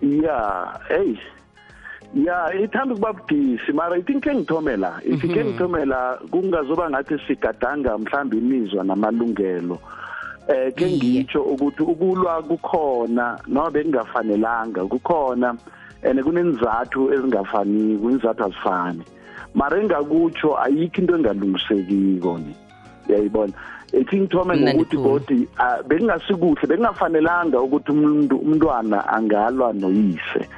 Ya 0.00 0.68
hey. 0.88 1.16
Ya 2.14 2.54
ithanda 2.54 2.94
ukuba 2.94 3.12
budisi 3.12 3.72
mara 3.72 3.98
ithi 3.98 4.14
ngikhe 4.14 4.34
ngithome 4.34 4.76
la 4.76 5.00
ithi 5.04 5.28
ke 5.28 5.44
ngithome 5.44 5.84
la 5.84 6.18
kungazoba 6.30 6.90
ngathi 6.90 7.18
sigadanga 7.26 7.98
mhlawumbe 7.98 8.38
imizwa 8.38 8.84
namalungelo. 8.84 9.78
Eh 10.48 10.74
ke 10.74 10.90
ngitsho 10.90 11.42
ukuthi 11.42 11.82
ukulwa 11.82 12.42
kukhona 12.42 13.38
nobe 13.46 13.82
kungafanelanga 13.82 14.84
kukhona 14.84 15.56
and 16.02 16.20
kunenzathu 16.20 17.12
ezingafani 17.14 17.98
kunizathu 17.98 18.44
azifani. 18.44 19.02
Mara 19.54 19.78
engakutsho 19.80 20.58
ayikho 20.58 21.00
into 21.00 21.14
engalungisekiko 21.16 22.38
ni 22.38 22.54
uyayibona? 23.08 23.52
Ethi 23.92 24.20
ngithome 24.20 24.56
ngokuthi 24.56 24.96
bodi 24.96 25.48
bekungasikuhle 25.88 26.66
bekungafanelanga 26.66 27.60
ukuthi 27.60 27.92
umuntu 27.92 28.36
umntwana 28.36 29.08
angalwa 29.08 29.72
noyise. 29.72 30.48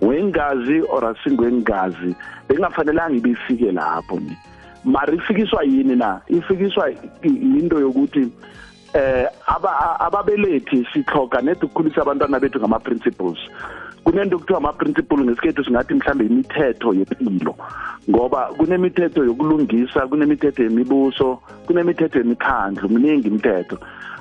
Wengazi 0.00 0.80
or 0.88 1.04
asingwengazi 1.04 2.14
bekungafanelanga 2.48 3.16
ibifike 3.16 3.72
lapho 3.72 4.20
ni 4.20 4.36
mara 4.84 5.14
ifikiswa 5.14 5.64
yini 5.64 5.96
na? 5.96 6.20
Ifikiswa 6.28 6.90
into 7.22 7.80
yokuthi 7.80 8.32
eh 8.94 9.26
ababelethi 9.98 10.86
sihloga 10.92 11.42
nedi 11.42 11.66
ukukhulisa 11.66 12.02
abantwana 12.02 12.40
bethu 12.40 12.58
ngama-principles. 12.58 13.38
Kunento 14.08 14.38
kuthiwa 14.38 14.58
ama-principle 14.58 15.24
ngesikhethu 15.24 15.64
singathi 15.64 15.94
mhlawumbe 15.94 16.24
imithetho 16.26 16.94
yempilo 16.94 17.54
ngoba 18.10 18.40
kunemithetho 18.56 19.24
yokulungisa 19.24 20.06
kunemithetho 20.06 20.62
yemibuso 20.62 21.38
kunemithetho 21.66 22.18
yemikhandlu 22.18 22.88
miningi 22.88 23.28
imithetho. 23.28 23.78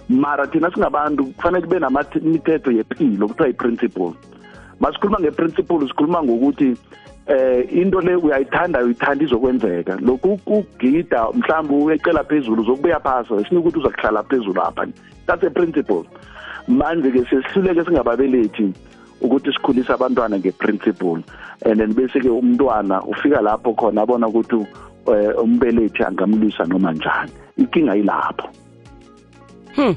Mara 0.09 0.47
thina 0.47 0.71
singabantu 0.71 1.25
kufanele 1.25 1.65
kube 1.65 1.79
namithetho 1.79 2.71
yempilo 2.71 3.27
kuthiwa 3.27 3.49
i-principle 3.49 4.13
masikhuluma 4.79 5.19
nge-principle 5.19 5.87
sikhuluma 5.87 6.23
ngokuthi 6.23 6.77
eh 7.27 7.65
into 7.71 8.01
le 8.01 8.15
uyayithanda 8.15 8.83
uyithanda 8.83 9.25
izokwenzeka. 9.25 9.97
Lokhu 10.01 10.33
ukugida 10.33 11.31
mhlawumbe 11.33 11.73
uyecela 11.73 12.23
phezulu 12.23 12.61
uzokubuya 12.61 12.99
phasi 12.99 13.37
sifuna 13.37 13.59
ukuthi 13.59 13.79
uzakuhlala 13.79 14.23
phezulu 14.23 14.61
apha. 14.61 14.87
That's 15.25 15.43
a 15.43 15.49
principle. 15.49 16.03
Manje-ke 16.67 17.25
sesihluleke 17.29 17.85
singababelethi 17.85 18.73
ukuthi 19.21 19.53
sikhulise 19.53 19.93
abantwana 19.93 20.39
nge-principle 20.39 21.23
and 21.65 21.79
then 21.79 21.93
bese-ke 21.93 22.29
umntwana 22.29 23.03
ufika 23.03 23.41
lapho 23.41 23.73
khona 23.73 24.01
abona 24.01 24.27
ukuthi 24.27 24.65
umbelethi 25.43 26.03
angamlwisa 26.03 26.65
noma 26.65 26.93
njani. 26.93 27.31
Inkinga 27.57 27.95
yilapho. 27.95 28.49
Hmm. 29.75 29.95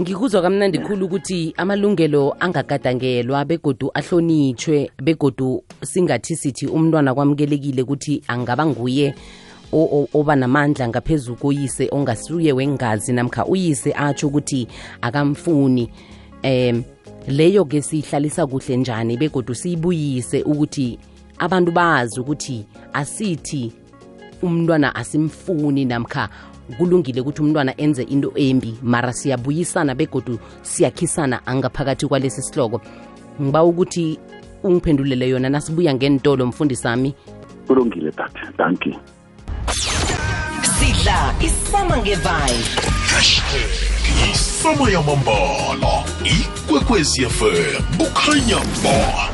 ngikuzwa 0.00 0.42
kamnandi 0.42 0.78
khulu 0.78 1.06
ukuthi 1.06 1.54
amalungelo 1.56 2.36
angagadangelwa 2.40 3.44
begodu 3.44 3.90
ahlonitshwe 3.94 4.90
begodu 5.02 5.62
singathi 5.82 6.36
sithi 6.36 6.66
umntwana 6.66 7.14
kwamukelekile 7.14 7.82
ukuthi 7.82 8.22
angaba 8.28 8.66
nguye 8.66 9.14
oba 10.14 10.36
namandla 10.36 10.88
ngaphezu 10.88 11.34
koyise 11.34 11.88
ongasuye 11.92 12.52
wengazi 12.52 13.12
namkha 13.12 13.46
uyise 13.46 13.92
atsho 13.92 14.28
ukuthi 14.28 14.68
akamfuni. 15.02 15.90
Em 16.42 16.82
leyo 17.30 17.64
ke 17.64 17.82
siyihlalisa 17.82 18.46
kuhle 18.46 18.76
njani 18.76 19.16
begodu 19.16 19.54
siyibuyise 19.54 20.42
ukuthi 20.42 20.98
abantu 21.38 21.72
bazi 21.72 22.20
ukuthi 22.20 22.66
asithi 22.92 23.72
umntwana 24.42 24.94
asimfuni 24.94 25.84
namkha 25.84 26.28
kulungile 26.78 27.20
ukuthi 27.20 27.42
umntwana 27.42 27.80
enze 27.80 28.02
into 28.02 28.32
embi 28.36 28.74
mara 28.82 29.12
siyabuyisana 29.12 29.94
begodu 29.94 30.38
siyakhisana 30.62 31.46
angaphakathi 31.46 32.06
kwalesi 32.06 32.42
sihloko. 32.42 32.80
Ngiba 33.42 33.64
ukuthi 33.64 34.18
ungiphendulele 34.62 35.28
yona 35.28 35.48
nasibuya 35.48 35.94
ngentolo 35.94 36.46
mfundisi 36.46 36.82
sami 36.82 37.14
kulungile 37.66 38.12
tata. 38.12 38.52
Thank 38.56 38.86
you. 38.86 38.94
Sidla 40.62 41.34
isama 41.40 41.98
ngevibe. 41.98 42.64
Hashtag 43.06 43.70
isama 44.32 44.90
yamambala. 44.90 46.04
Ikwekwezi 46.70 47.26
fm 47.26 47.82
kukhanya 47.98 48.56
ba 48.84 49.28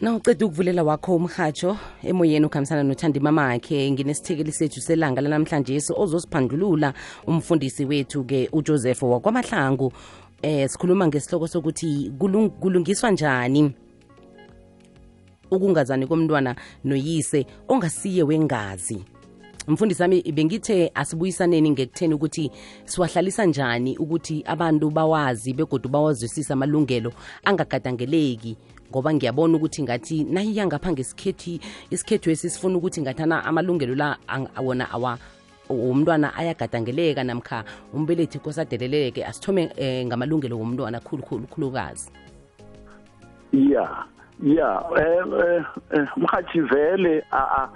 na 0.00 0.14
uceda 0.14 0.46
ukuvulela 0.46 0.82
wakho 0.82 1.16
umhatsho 1.16 1.76
emoyeni 2.02 2.46
ukhambisana 2.46 2.82
nothandi 2.82 3.20
mamakhe. 3.20 3.90
Nginesithekeli 3.90 4.52
sethu 4.52 4.80
selanga 4.80 5.20
lanamhlanje 5.20 5.82
ozosiphandlulula 5.96 6.94
umfundisi 7.26 7.84
wethu-ke 7.84 8.48
ujoseph 8.52 9.02
wakwamahlangu. 9.02 9.92
Eh 10.42 10.68
sikhuluma 10.68 11.06
ngesihloko 11.06 11.48
sokuthi 11.48 12.12
kulung, 12.18 12.50
kulungiswa 12.50 13.10
njani 13.10 13.72
ukungazani 15.50 16.06
komntwana 16.06 16.54
noyise 16.84 17.46
ongasiye 17.68 18.22
wengazi? 18.22 19.04
Mfundisi 19.68 20.02
wami 20.02 20.22
bengithe 20.22 20.90
asibuyisaneni 20.94 21.70
ngekutheni 21.70 22.14
ukuthi 22.14 22.50
siwahlalisa 22.84 23.44
njani 23.46 23.96
ukuthi 23.98 24.44
abantu 24.46 24.90
bawazi 24.90 25.52
begodu 25.52 25.88
bawazwisisa 25.88 26.54
amalungelo 26.54 27.12
angagadangeleki 27.44 28.56
ngoba 28.90 29.14
ngiyabona 29.14 29.56
ukuthi 29.56 29.82
ngathi 29.82 30.24
nayiya 30.24 30.66
ngapha 30.66 30.92
ngesikhethi 30.92 31.60
isikhethu 31.90 32.30
esi 32.30 32.50
sifuna 32.50 32.76
ukuthi 32.78 33.00
ngathana 33.00 33.44
amalungelo 33.44 33.94
la 33.94 34.18
wona 34.62 34.90
awa 34.90 35.18
womntwana 35.68 36.34
ayagadangeleka 36.34 37.24
namkha 37.24 37.64
umbelethi 37.94 38.38
kosadeleleke 38.38 39.24
asithome 39.24 39.70
um 39.78 40.06
ngamalungelo 40.06 40.58
womntwana 40.58 41.00
khulukhulu 41.00 41.46
khulukazi. 41.46 42.10
Ya 43.52 44.04
ya 44.42 44.84
eh 44.98 45.24
eh, 45.40 45.64
eh, 45.90 46.08
mhathi 46.16 46.60
vele 46.60 47.24
a- 47.30 47.50
a- 47.62 47.68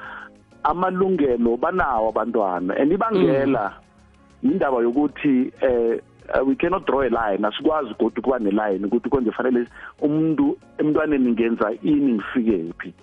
amalungelo 0.64 1.56
banawo 1.56 2.08
abantwana. 2.08 2.74
And 2.80 2.92
ibangela 2.92 3.72
indaba 4.42 4.82
yokuthi 4.82 5.52
eh 5.62 6.00
uh, 6.34 6.44
we 6.44 6.54
cannot 6.54 6.86
draw 6.86 7.02
a 7.02 7.10
line. 7.10 7.44
Asikwazi 7.44 7.94
kodwa 7.94 8.22
kuba 8.22 8.38
neline 8.38 8.86
ukuthi 8.86 9.08
konje 9.10 9.30
fanele 9.32 9.66
umuntu 10.00 10.56
emntwaneni 10.78 11.32
ngenza 11.32 11.72
ini 11.82 12.12
ngifike 12.12 12.72
phi. 12.78 12.94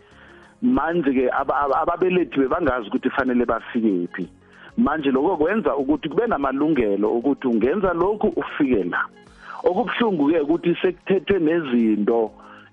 Manje 0.61 1.13
ke 1.13 1.29
aba- 1.29 1.57
aba- 1.61 1.81
ababelethi 1.81 2.39
bebangazi 2.39 2.87
ukuthi 2.87 3.09
fanele 3.09 3.45
bafike 3.45 4.07
phi. 4.13 4.27
Manje 4.77 5.11
lokho 5.11 5.37
kwenza 5.37 5.75
ukuthi 5.75 6.09
kube 6.09 6.27
namalungelo 6.27 7.09
ukuthi 7.11 7.47
ungenza 7.47 7.93
lokhu 7.93 8.27
ufike 8.35 8.83
la. 8.83 9.05
Okubuhlungu 9.63 10.29
ke 10.29 10.39
ukuthi 10.39 10.75
sekuthethwe 10.81 11.39
nezinto 11.39 12.31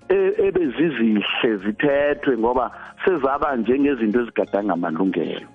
ebezizihle 0.08 1.56
zithethwe 1.64 2.38
ngoba 2.38 2.70
sezaba 3.04 3.56
njengezinto 3.56 4.20
ezigadanga 4.20 4.72
amalungelo 4.72 5.48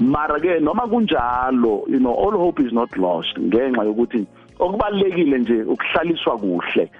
mara 0.00 0.38
ke 0.40 0.60
noma 0.60 0.86
kunjalo 0.86 1.84
you 1.88 1.98
know 1.98 2.14
all 2.14 2.36
hope 2.38 2.60
is 2.60 2.72
not 2.72 2.96
lost 2.96 3.38
ngenxa 3.38 3.84
yokuthi 3.84 4.26
okubalekile 4.58 5.38
nje 5.38 5.62
ukuhlaliswa 5.62 6.38
kuhle. 6.38 6.90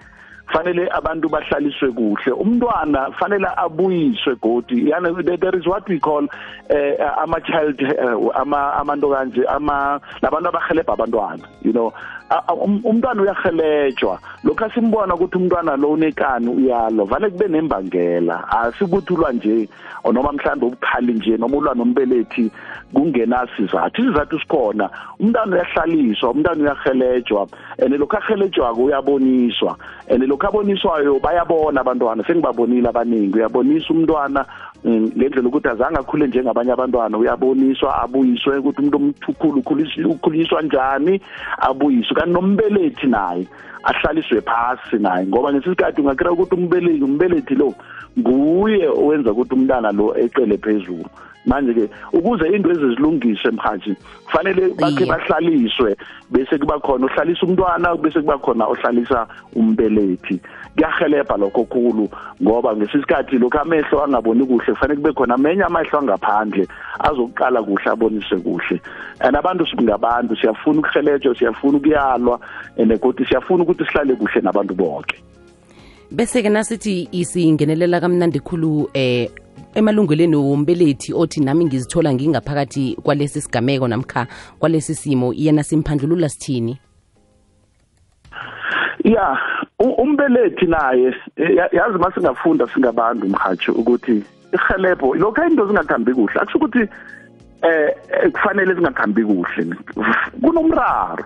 Fanele 0.52 0.88
abantu 0.92 1.28
bahlaliswe 1.28 1.90
kuhle. 1.92 2.32
Umntwana 2.32 3.10
fanele 3.18 3.46
abuyiswe 3.56 4.34
godi. 4.42 4.90
Yani 4.90 5.22
there 5.40 5.58
is 5.58 5.66
what 5.66 5.88
we 5.88 5.98
call 5.98 6.26
eh, 6.68 6.96
ama 7.22 7.40
child 7.40 7.80
eh, 7.80 8.16
ama 8.34 8.72
amanto 8.74 9.08
kanje 9.10 9.44
ama 9.48 10.00
labantu 10.22 10.48
abahelebha 10.48 10.92
abantwana 10.92 11.44
you 11.62 11.72
know. 11.72 11.92
A- 12.30 12.42
a- 12.48 12.54
um- 12.54 12.80
umntwana 12.84 13.22
uyahelejwa 13.22 14.18
lokho 14.44 14.64
asimbona 14.64 15.14
ukuthi 15.14 15.36
umntwana 15.38 15.76
lo 15.76 15.88
unekani 15.90 16.48
uyalo 16.48 17.04
vale 17.04 17.30
kube 17.30 17.48
nembangela. 17.48 18.48
Asikuthulwa 18.50 19.32
nje 19.32 19.68
or 20.04 20.12
noma 20.14 20.32
mhlawumbe 20.32 20.66
ubukhali 20.66 21.12
nje 21.12 21.36
noma 21.36 21.56
ulwa 21.56 21.74
nombelethi 21.74 22.50
kungenasizathu. 23.12 24.02
Isizathu 24.02 24.40
sikhona. 24.40 24.90
Umntwana 25.20 25.56
uyahlaliswa 25.56 26.30
umntwana 26.30 26.62
uyahelejwa 26.62 27.48
and 27.82 27.94
lokho 27.94 28.16
ahelejwako 28.16 28.84
uyaboniswa. 28.84 29.76
And 30.10 30.22
lokho 30.38 30.46
aboniswayo 30.48 31.18
bayabona 31.18 31.80
abantwana 31.80 32.24
sengibabonile 32.24 32.88
abaningi. 32.88 33.38
Uyabonisa 33.38 33.90
umntwana 33.90 34.44
mm, 34.84 35.12
ngendlela 35.16 35.48
ukuthi 35.48 35.68
azange 35.68 35.98
akhule 35.98 36.26
njengabanye 36.26 36.72
abantwana. 36.72 37.18
Uyaboniswa 37.18 38.02
abuyiswe 38.02 38.58
ukuthi 38.58 38.78
umuntu 38.80 38.96
omthukhulu 38.96 39.60
ukhulis- 39.60 40.06
ukhuliswa 40.06 40.62
njani 40.62 41.20
abuyiswe. 41.58 42.14
Kanti 42.14 42.30
nombelethi 42.30 43.06
naye 43.06 43.46
ahlaliswe 43.82 44.40
phasi 44.40 44.96
naye. 44.98 45.26
Ngoba 45.26 45.52
ngesikhathi 45.52 46.00
ungakira 46.00 46.32
ukuthi 46.32 46.54
umbelethi 46.54 47.02
umbelethi 47.04 47.54
lo 47.54 47.74
nguye 48.18 48.88
owenza 48.88 49.32
ukuthi 49.32 49.54
umntana 49.54 49.92
lo 49.92 50.14
ecele 50.16 50.56
phezulu. 50.58 51.04
Manje 51.48 51.74
ke 51.74 51.88
ukuze 52.12 52.46
into 52.46 52.70
ezizilungise 52.70 53.50
mhathi 53.50 53.96
kufanele 54.24 54.68
bakhe 54.80 55.04
Iye. 55.04 55.10
bahlaliswe 55.10 55.96
bese 56.30 56.58
kuba 56.58 56.78
khona 56.80 57.06
ohlalisa 57.06 57.46
umntwana 57.46 57.96
bese 57.96 58.20
kuba 58.20 58.38
khona 58.38 58.66
ohlalisa 58.66 59.26
umbelethi. 59.56 60.40
Kuyahelebha 60.76 61.36
lokho 61.36 61.64
khulu 61.64 62.08
ngoba 62.42 62.76
ngesisikhathi 62.76 63.38
lokho 63.38 63.58
amehlo 63.58 64.04
angaboni 64.04 64.46
kuhle 64.46 64.72
kufanele 64.72 65.00
kube 65.00 65.12
khona 65.12 65.34
amenye 65.34 65.62
amehlo 65.64 65.98
angaphandle 65.98 66.68
azokuqala 67.00 67.62
kuhle 67.62 67.90
abonise 67.90 68.36
kuhle. 68.36 68.80
And 69.20 69.36
abantu 69.36 69.66
singabantu 69.66 70.36
siyafuna 70.36 70.80
ukuhelejwa 70.80 71.34
siyafuna 71.34 71.78
ukuyalwa 71.78 72.40
and 72.76 73.00
kodwa 73.00 73.26
siyafuna 73.26 73.62
ukuthi 73.62 73.84
sihlale 73.84 74.14
kuhle 74.14 74.40
nabantu 74.40 74.74
bonke 74.74 75.16
bese-ke 76.10 76.48
nasithi 76.48 77.08
isingenelela 77.12 78.00
kamnandi 78.00 78.40
khulu 78.40 78.88
eh 78.94 79.28
emalungelweni 79.74 80.36
wombelethi 80.36 81.14
othi 81.14 81.40
nami 81.40 81.64
ngizithola 81.64 82.14
ngingaphakathi 82.14 82.96
kwalesi 83.02 83.40
sigameko 83.40 83.88
namkha 83.88 84.26
kwalesi 84.58 84.94
simo 84.94 85.32
yena 85.36 85.62
simphandlulula 85.62 86.28
sithini? 86.28 86.78
Ya 89.04 89.38
u- 89.78 90.02
umbelethi 90.02 90.66
naye 90.66 91.14
eh, 91.36 91.56
ya- 91.56 91.68
yazi 91.72 91.98
masingafunda 91.98 92.66
singabantu 92.74 93.28
mhatsho 93.28 93.72
ukuthi 93.72 94.22
ihelebho 94.52 95.14
lokho 95.14 95.44
into 95.44 95.66
zingakhambi 95.66 96.14
kuhle 96.14 96.40
akusho 96.40 96.58
ukuthi 96.58 96.78
eh 97.62 97.94
eh, 98.22 98.30
kufanele 98.32 98.74
zingakhambi 98.74 99.24
kuhle. 99.24 99.66
Kunomraro 100.40 101.24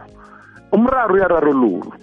umraro 0.72 1.14
uyararululwa. 1.14 1.96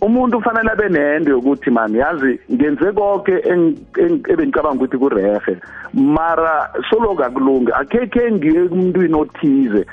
Umuntu 0.00 0.38
ufanele 0.38 0.70
abe 0.72 0.88
nento 0.88 1.30
yokuthi 1.30 1.70
mani 1.70 1.98
yazi 1.98 2.40
ngenze 2.52 2.92
konke 2.92 3.32
eng- 3.52 3.76
eng- 3.96 4.24
ebengicabanga 4.32 4.76
ukuthi 4.84 4.98
kurehe 4.98 5.56
mara 5.94 6.70
solo 6.90 7.14
kakulungi 7.14 7.72
akhekhe 7.72 8.32
ngiye 8.32 8.68
kumntwini 8.68 9.14
othize 9.14 9.86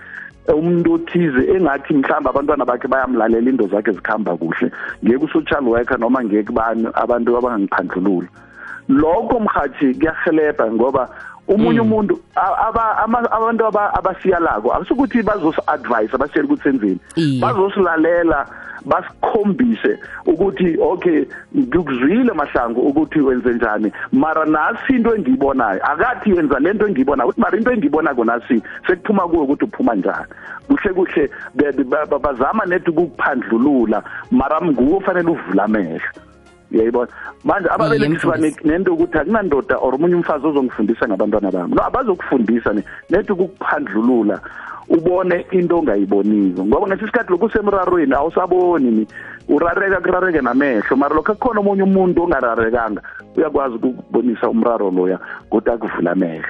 umuntu 0.48 0.94
othize 0.94 1.42
engathi 1.54 1.94
mhlawumbe 1.94 2.30
abantwana 2.30 2.66
bakhe 2.66 2.88
bayamlalela 2.88 3.50
into 3.50 3.68
zakhe 3.68 3.92
zikhamba 3.92 4.36
kuhle. 4.38 4.72
Ngiye 5.04 5.18
ku-social 5.18 5.64
worker 5.64 6.00
noma 6.00 6.24
ngiye 6.24 6.44
kubani 6.44 6.88
abantu 6.94 7.38
abangangiphandlulula 7.38 8.28
lokho 8.90 9.40
mhathi 9.40 9.94
kuyahelebha 9.94 10.72
ngoba 10.72 11.10
umuntu 11.48 12.20
a- 12.36 12.68
aba- 12.68 12.98
ama- 13.04 13.32
abantu 13.32 13.66
aba- 13.66 13.94
abasiyalako 13.94 14.74
akusukuthi 14.74 15.24
bazosi-advise 15.24 16.16
abasiyela 16.16 16.48
ukuthi 16.48 16.64
senzeni 16.64 17.00
bazosilalela 17.42 18.46
basikhombise 18.86 20.00
ukuthi 20.26 20.78
okay 20.82 21.26
ngikuzwile 21.58 22.34
mahlangu 22.34 22.82
ukuthi 22.82 23.20
wenze 23.22 23.54
njani. 23.54 23.92
Mara 24.12 24.46
nasi 24.46 24.94
into 24.96 25.16
engiyibonayo 25.16 25.80
akathi 25.92 26.30
yenza 26.32 26.60
lento 26.60 26.88
engiyibonayo 26.88 27.30
ukuthi 27.30 27.42
mara 27.42 27.58
into 27.58 27.72
engiyibonako 27.72 28.26
nasi 28.26 28.62
sekuphuma 28.88 29.28
kuwe 29.28 29.44
ukuthi 29.44 29.66
uphuma 29.66 29.96
njani. 29.96 30.26
Kuhle 30.68 30.94
kuhle 30.94 31.30
bazama 32.22 32.66
nethi 32.66 32.90
ukukuphandlulula 32.90 34.04
mara 34.32 34.62
nguwe 34.62 34.98
ufanele 34.98 35.30
uvule 35.30 35.62
amehlo. 35.62 36.10
Uyayibona 36.72 37.12
manje 37.44 37.70
ababelekisi 37.70 38.22
siba 38.22 38.38
nento 38.64 38.94
ukuthi 38.94 39.18
akunandoda 39.18 39.78
or 39.78 39.96
omunye 39.96 40.16
umfazi 40.16 40.48
ozongifundisa 40.48 41.08
ngabantwana 41.08 41.52
bami. 41.52 41.76
No 41.76 41.84
abazokufundisa 41.84 42.74
ne- 42.74 42.84
nethi 43.10 43.32
ukukuphandlulula 43.32 44.40
ubone 44.90 45.46
into 45.52 45.78
ongayiboniko 45.78 46.66
ngoba 46.66 46.88
ngesi 46.88 47.06
sikhathi 47.06 47.32
lokhu 47.32 47.46
usemrarweni 47.46 48.14
awusaboni 48.14 48.92
ni. 48.92 49.08
Urareka 49.50 50.02
kurareke 50.02 50.42
namehlo. 50.42 50.96
Mara 50.96 51.16
lokho 51.16 51.32
akukhona 51.32 51.60
omunye 51.60 51.84
umuntu 51.84 52.24
ongararekanga 52.24 53.02
uyakwazi 53.36 53.76
ukubonisa 53.76 54.50
umraro 54.50 54.92
loya 54.92 55.20
kodwa 55.50 55.74
akuvula 55.74 56.12
amehlo. 56.12 56.48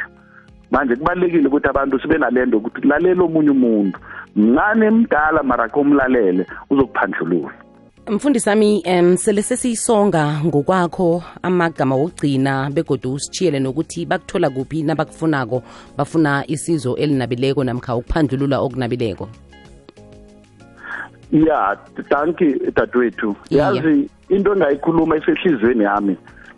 Manje 0.72 0.96
kubalulekile 0.96 1.48
ukuthi 1.48 1.68
abantu 1.68 2.00
sibe 2.00 2.18
nalento 2.18 2.58
ukuthi 2.58 2.88
lalela 2.88 3.24
omunye 3.24 3.50
umuntu. 3.50 4.00
Mncane 4.36 4.90
mdala 4.90 5.44
mara 5.44 5.70
komlalele 5.70 6.46
uzokuphandlulula 6.70 7.52
mfundisi 8.08 8.46
sami 8.46 8.84
um 8.86 9.18
sele 9.18 9.42
sesiyisonga 9.42 10.42
ngokwakho 10.46 11.24
amagama 11.44 11.96
wokugcina 11.96 12.70
begodu 12.70 13.14
usitshiyele 13.14 13.60
nokuthi 13.60 14.06
bakuthola 14.06 14.50
kuphi 14.50 14.84
nabakufunako 14.84 15.64
bafuna 15.98 16.44
isizo 16.48 16.96
elinabileko 16.96 17.64
namkha 17.64 17.96
ukuphandlulula 17.96 18.60
okunabileko. 18.60 19.30
Ya 21.32 21.78
danki 22.10 22.56
dadewethu 22.76 23.36
yazi 23.50 24.10
into 24.30 24.54
engayikhuluma 24.54 25.16
esehlizweni 25.18 25.84
yami 25.84 26.18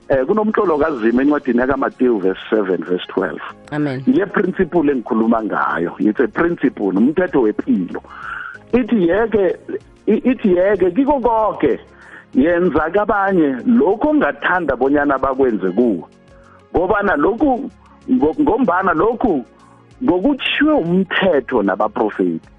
eh 0.10 0.25
kunomtlolo 0.25 0.77
kazima 0.77 1.21
encwadini 1.21 1.60
yakaMateyu 1.60 2.19
verse 2.19 2.41
7 2.51 2.77
verse 2.77 3.06
12 3.15 3.39
amen. 3.71 4.03
Ile 4.08 4.25
principle 4.25 4.91
engikhuluma 4.91 5.43
ngayo 5.43 5.95
it's 5.99 6.19
a 6.19 6.27
principle 6.27 6.97
umthetho 6.97 7.41
wempilo 7.41 8.01
ithi 8.73 9.08
yeke 9.08 9.58
ithi 10.06 10.56
yeke 10.56 10.92
kiko 10.92 11.20
konke 11.20 11.80
yenza 12.34 12.89
kabanye 12.89 13.56
lokho 13.66 14.10
ongathanda 14.10 14.76
bonyana 14.76 15.18
bakwenze 15.18 15.70
kuwe. 15.72 16.04
Ngobana 16.76 17.16
lokhu 17.16 17.70
ngo- 18.10 18.36
ngombana 18.42 18.94
lokhu 18.94 19.46
ngokutshiwe 20.04 20.74
umthetho 20.74 21.63
nabaprofeti. 21.63 22.50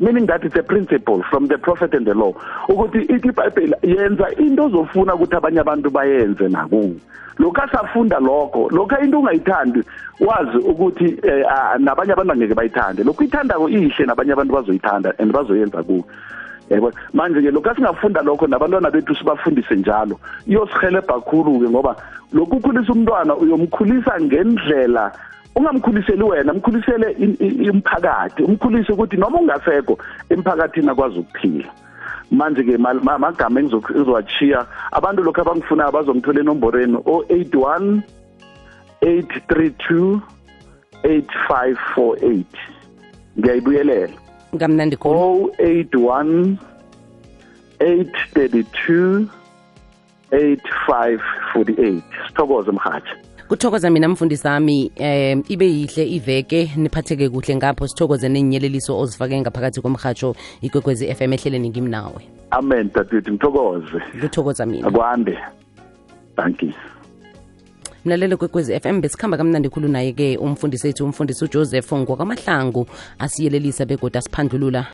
Meaning 0.00 0.26
that 0.26 0.42
it's 0.44 0.56
a 0.56 0.62
principle 0.62 1.22
from 1.30 1.46
the 1.46 1.56
prophet 1.56 1.94
and 1.94 2.04
the 2.06 2.14
law 2.14 2.32
ukuthi 2.68 2.98
ithi 3.08 3.28
ibhayibheli 3.28 3.74
yenza 3.82 4.28
into 4.38 4.62
ozofuna 4.64 5.14
ukuthi 5.14 5.36
abanye 5.36 5.60
abantu 5.60 5.90
bayenze 5.90 6.48
nakuwe. 6.48 6.96
Lokhu 7.38 7.60
asafunda 7.62 8.18
lokho 8.20 8.68
lokhu 8.70 9.04
into 9.04 9.18
ungayithandi 9.20 9.82
wazi 10.20 10.58
ukuthi 10.58 11.18
eh, 11.22 11.44
ah, 11.48 11.78
nabanye 11.78 12.12
abantu 12.12 12.32
angeke 12.32 12.54
bayithande. 12.54 13.04
Lokhu 13.04 13.22
ithandako 13.24 13.68
ihle 13.68 14.06
nabanye 14.06 14.32
abantu 14.32 14.54
bazoyithanda 14.54 15.14
and 15.18 15.32
bazoyenza 15.32 15.82
kuwe. 15.82 16.02
Yebo 16.70 16.92
manje-ke 17.12 17.50
lokhu 17.50 17.70
asingafunda 17.70 18.22
lokho 18.22 18.46
nabantwana 18.46 18.90
bethu 18.90 19.14
sibafundise 19.14 19.74
njalo. 19.76 20.20
Iyosihelebha 20.46 21.20
khulu-ke 21.20 21.68
ngoba 21.70 21.96
lokhu 22.32 22.56
ukhulisa 22.56 22.92
umntwana 22.92 23.36
uyomkhulisa 23.36 24.20
ngendlela 24.20 25.12
ungamkhuliseli 25.56 26.22
wena 26.22 26.52
mkhulisele 26.52 27.16
i- 27.18 27.36
i- 27.46 27.64
imphakathi 27.70 28.42
umkhulise 28.42 28.92
ukuthi 28.92 29.16
noma 29.16 29.38
ungasekho 29.40 29.98
emphakathini 30.30 30.88
akwazi 30.90 31.18
ukuphila. 31.18 31.70
Manje-ke 32.30 32.76
ma- 32.78 32.94
ma- 32.94 33.14
amagama 33.14 33.60
engizo- 33.60 33.92
engizowachiya 33.94 34.66
abantu 34.92 35.22
lokhu 35.22 35.40
abangifunayo 35.40 35.92
bazongithola 35.92 36.40
enomborweni 36.40 36.96
o-81 37.06 38.02
832 39.02 40.20
8548 41.04 42.44
ngiyayibuyelela. 43.38 44.23
Kamnandi 44.58 44.96
khulu. 44.96 45.50
081 45.58 46.56
832 47.80 49.26
8548 50.32 52.02
sithokoze 52.28 52.70
mhathi 52.72 53.10
kuthokoza 53.48 53.90
mina 53.90 54.08
mfundisi 54.08 54.46
wami 54.46 54.92
eh 54.96 55.38
ibe 55.48 55.66
yihle 55.66 56.08
iveke 56.08 56.70
niphatheke 56.76 57.28
kuhle 57.28 57.56
ngapho. 57.56 57.88
Sithokoze 57.88 58.28
nenyeleliso 58.28 59.00
ozifake 59.00 59.40
ngaphakathi 59.40 59.80
komhatsho 59.80 60.36
ikwekwezi 60.62 61.14
FM 61.14 61.32
ehleleni 61.32 61.68
ngimnawe 61.68 62.28
amen 62.50 62.90
dadewethu 62.94 63.32
ngithokoze. 63.32 64.00
Kuthokoza 64.20 64.66
mina. 64.66 64.88
Akwande. 64.88 65.38
Thank 66.36 66.62
you. 66.62 66.72
Mlalelo 68.04 68.36
kwekwezi 68.36 68.80
FM 68.80 69.00
besikhamba 69.00 69.36
kamnandi 69.36 69.68
khulu 69.68 69.88
naye-ke 69.88 70.36
umfundisi 70.36 70.86
wethu 70.86 71.04
umfundisi 71.04 71.44
ujoseph 71.44 71.92
ngwakwamahlangu 71.92 72.86
asiyelelisa 73.18 73.84
begoda 73.86 74.18
asiphandlulula 74.18 74.86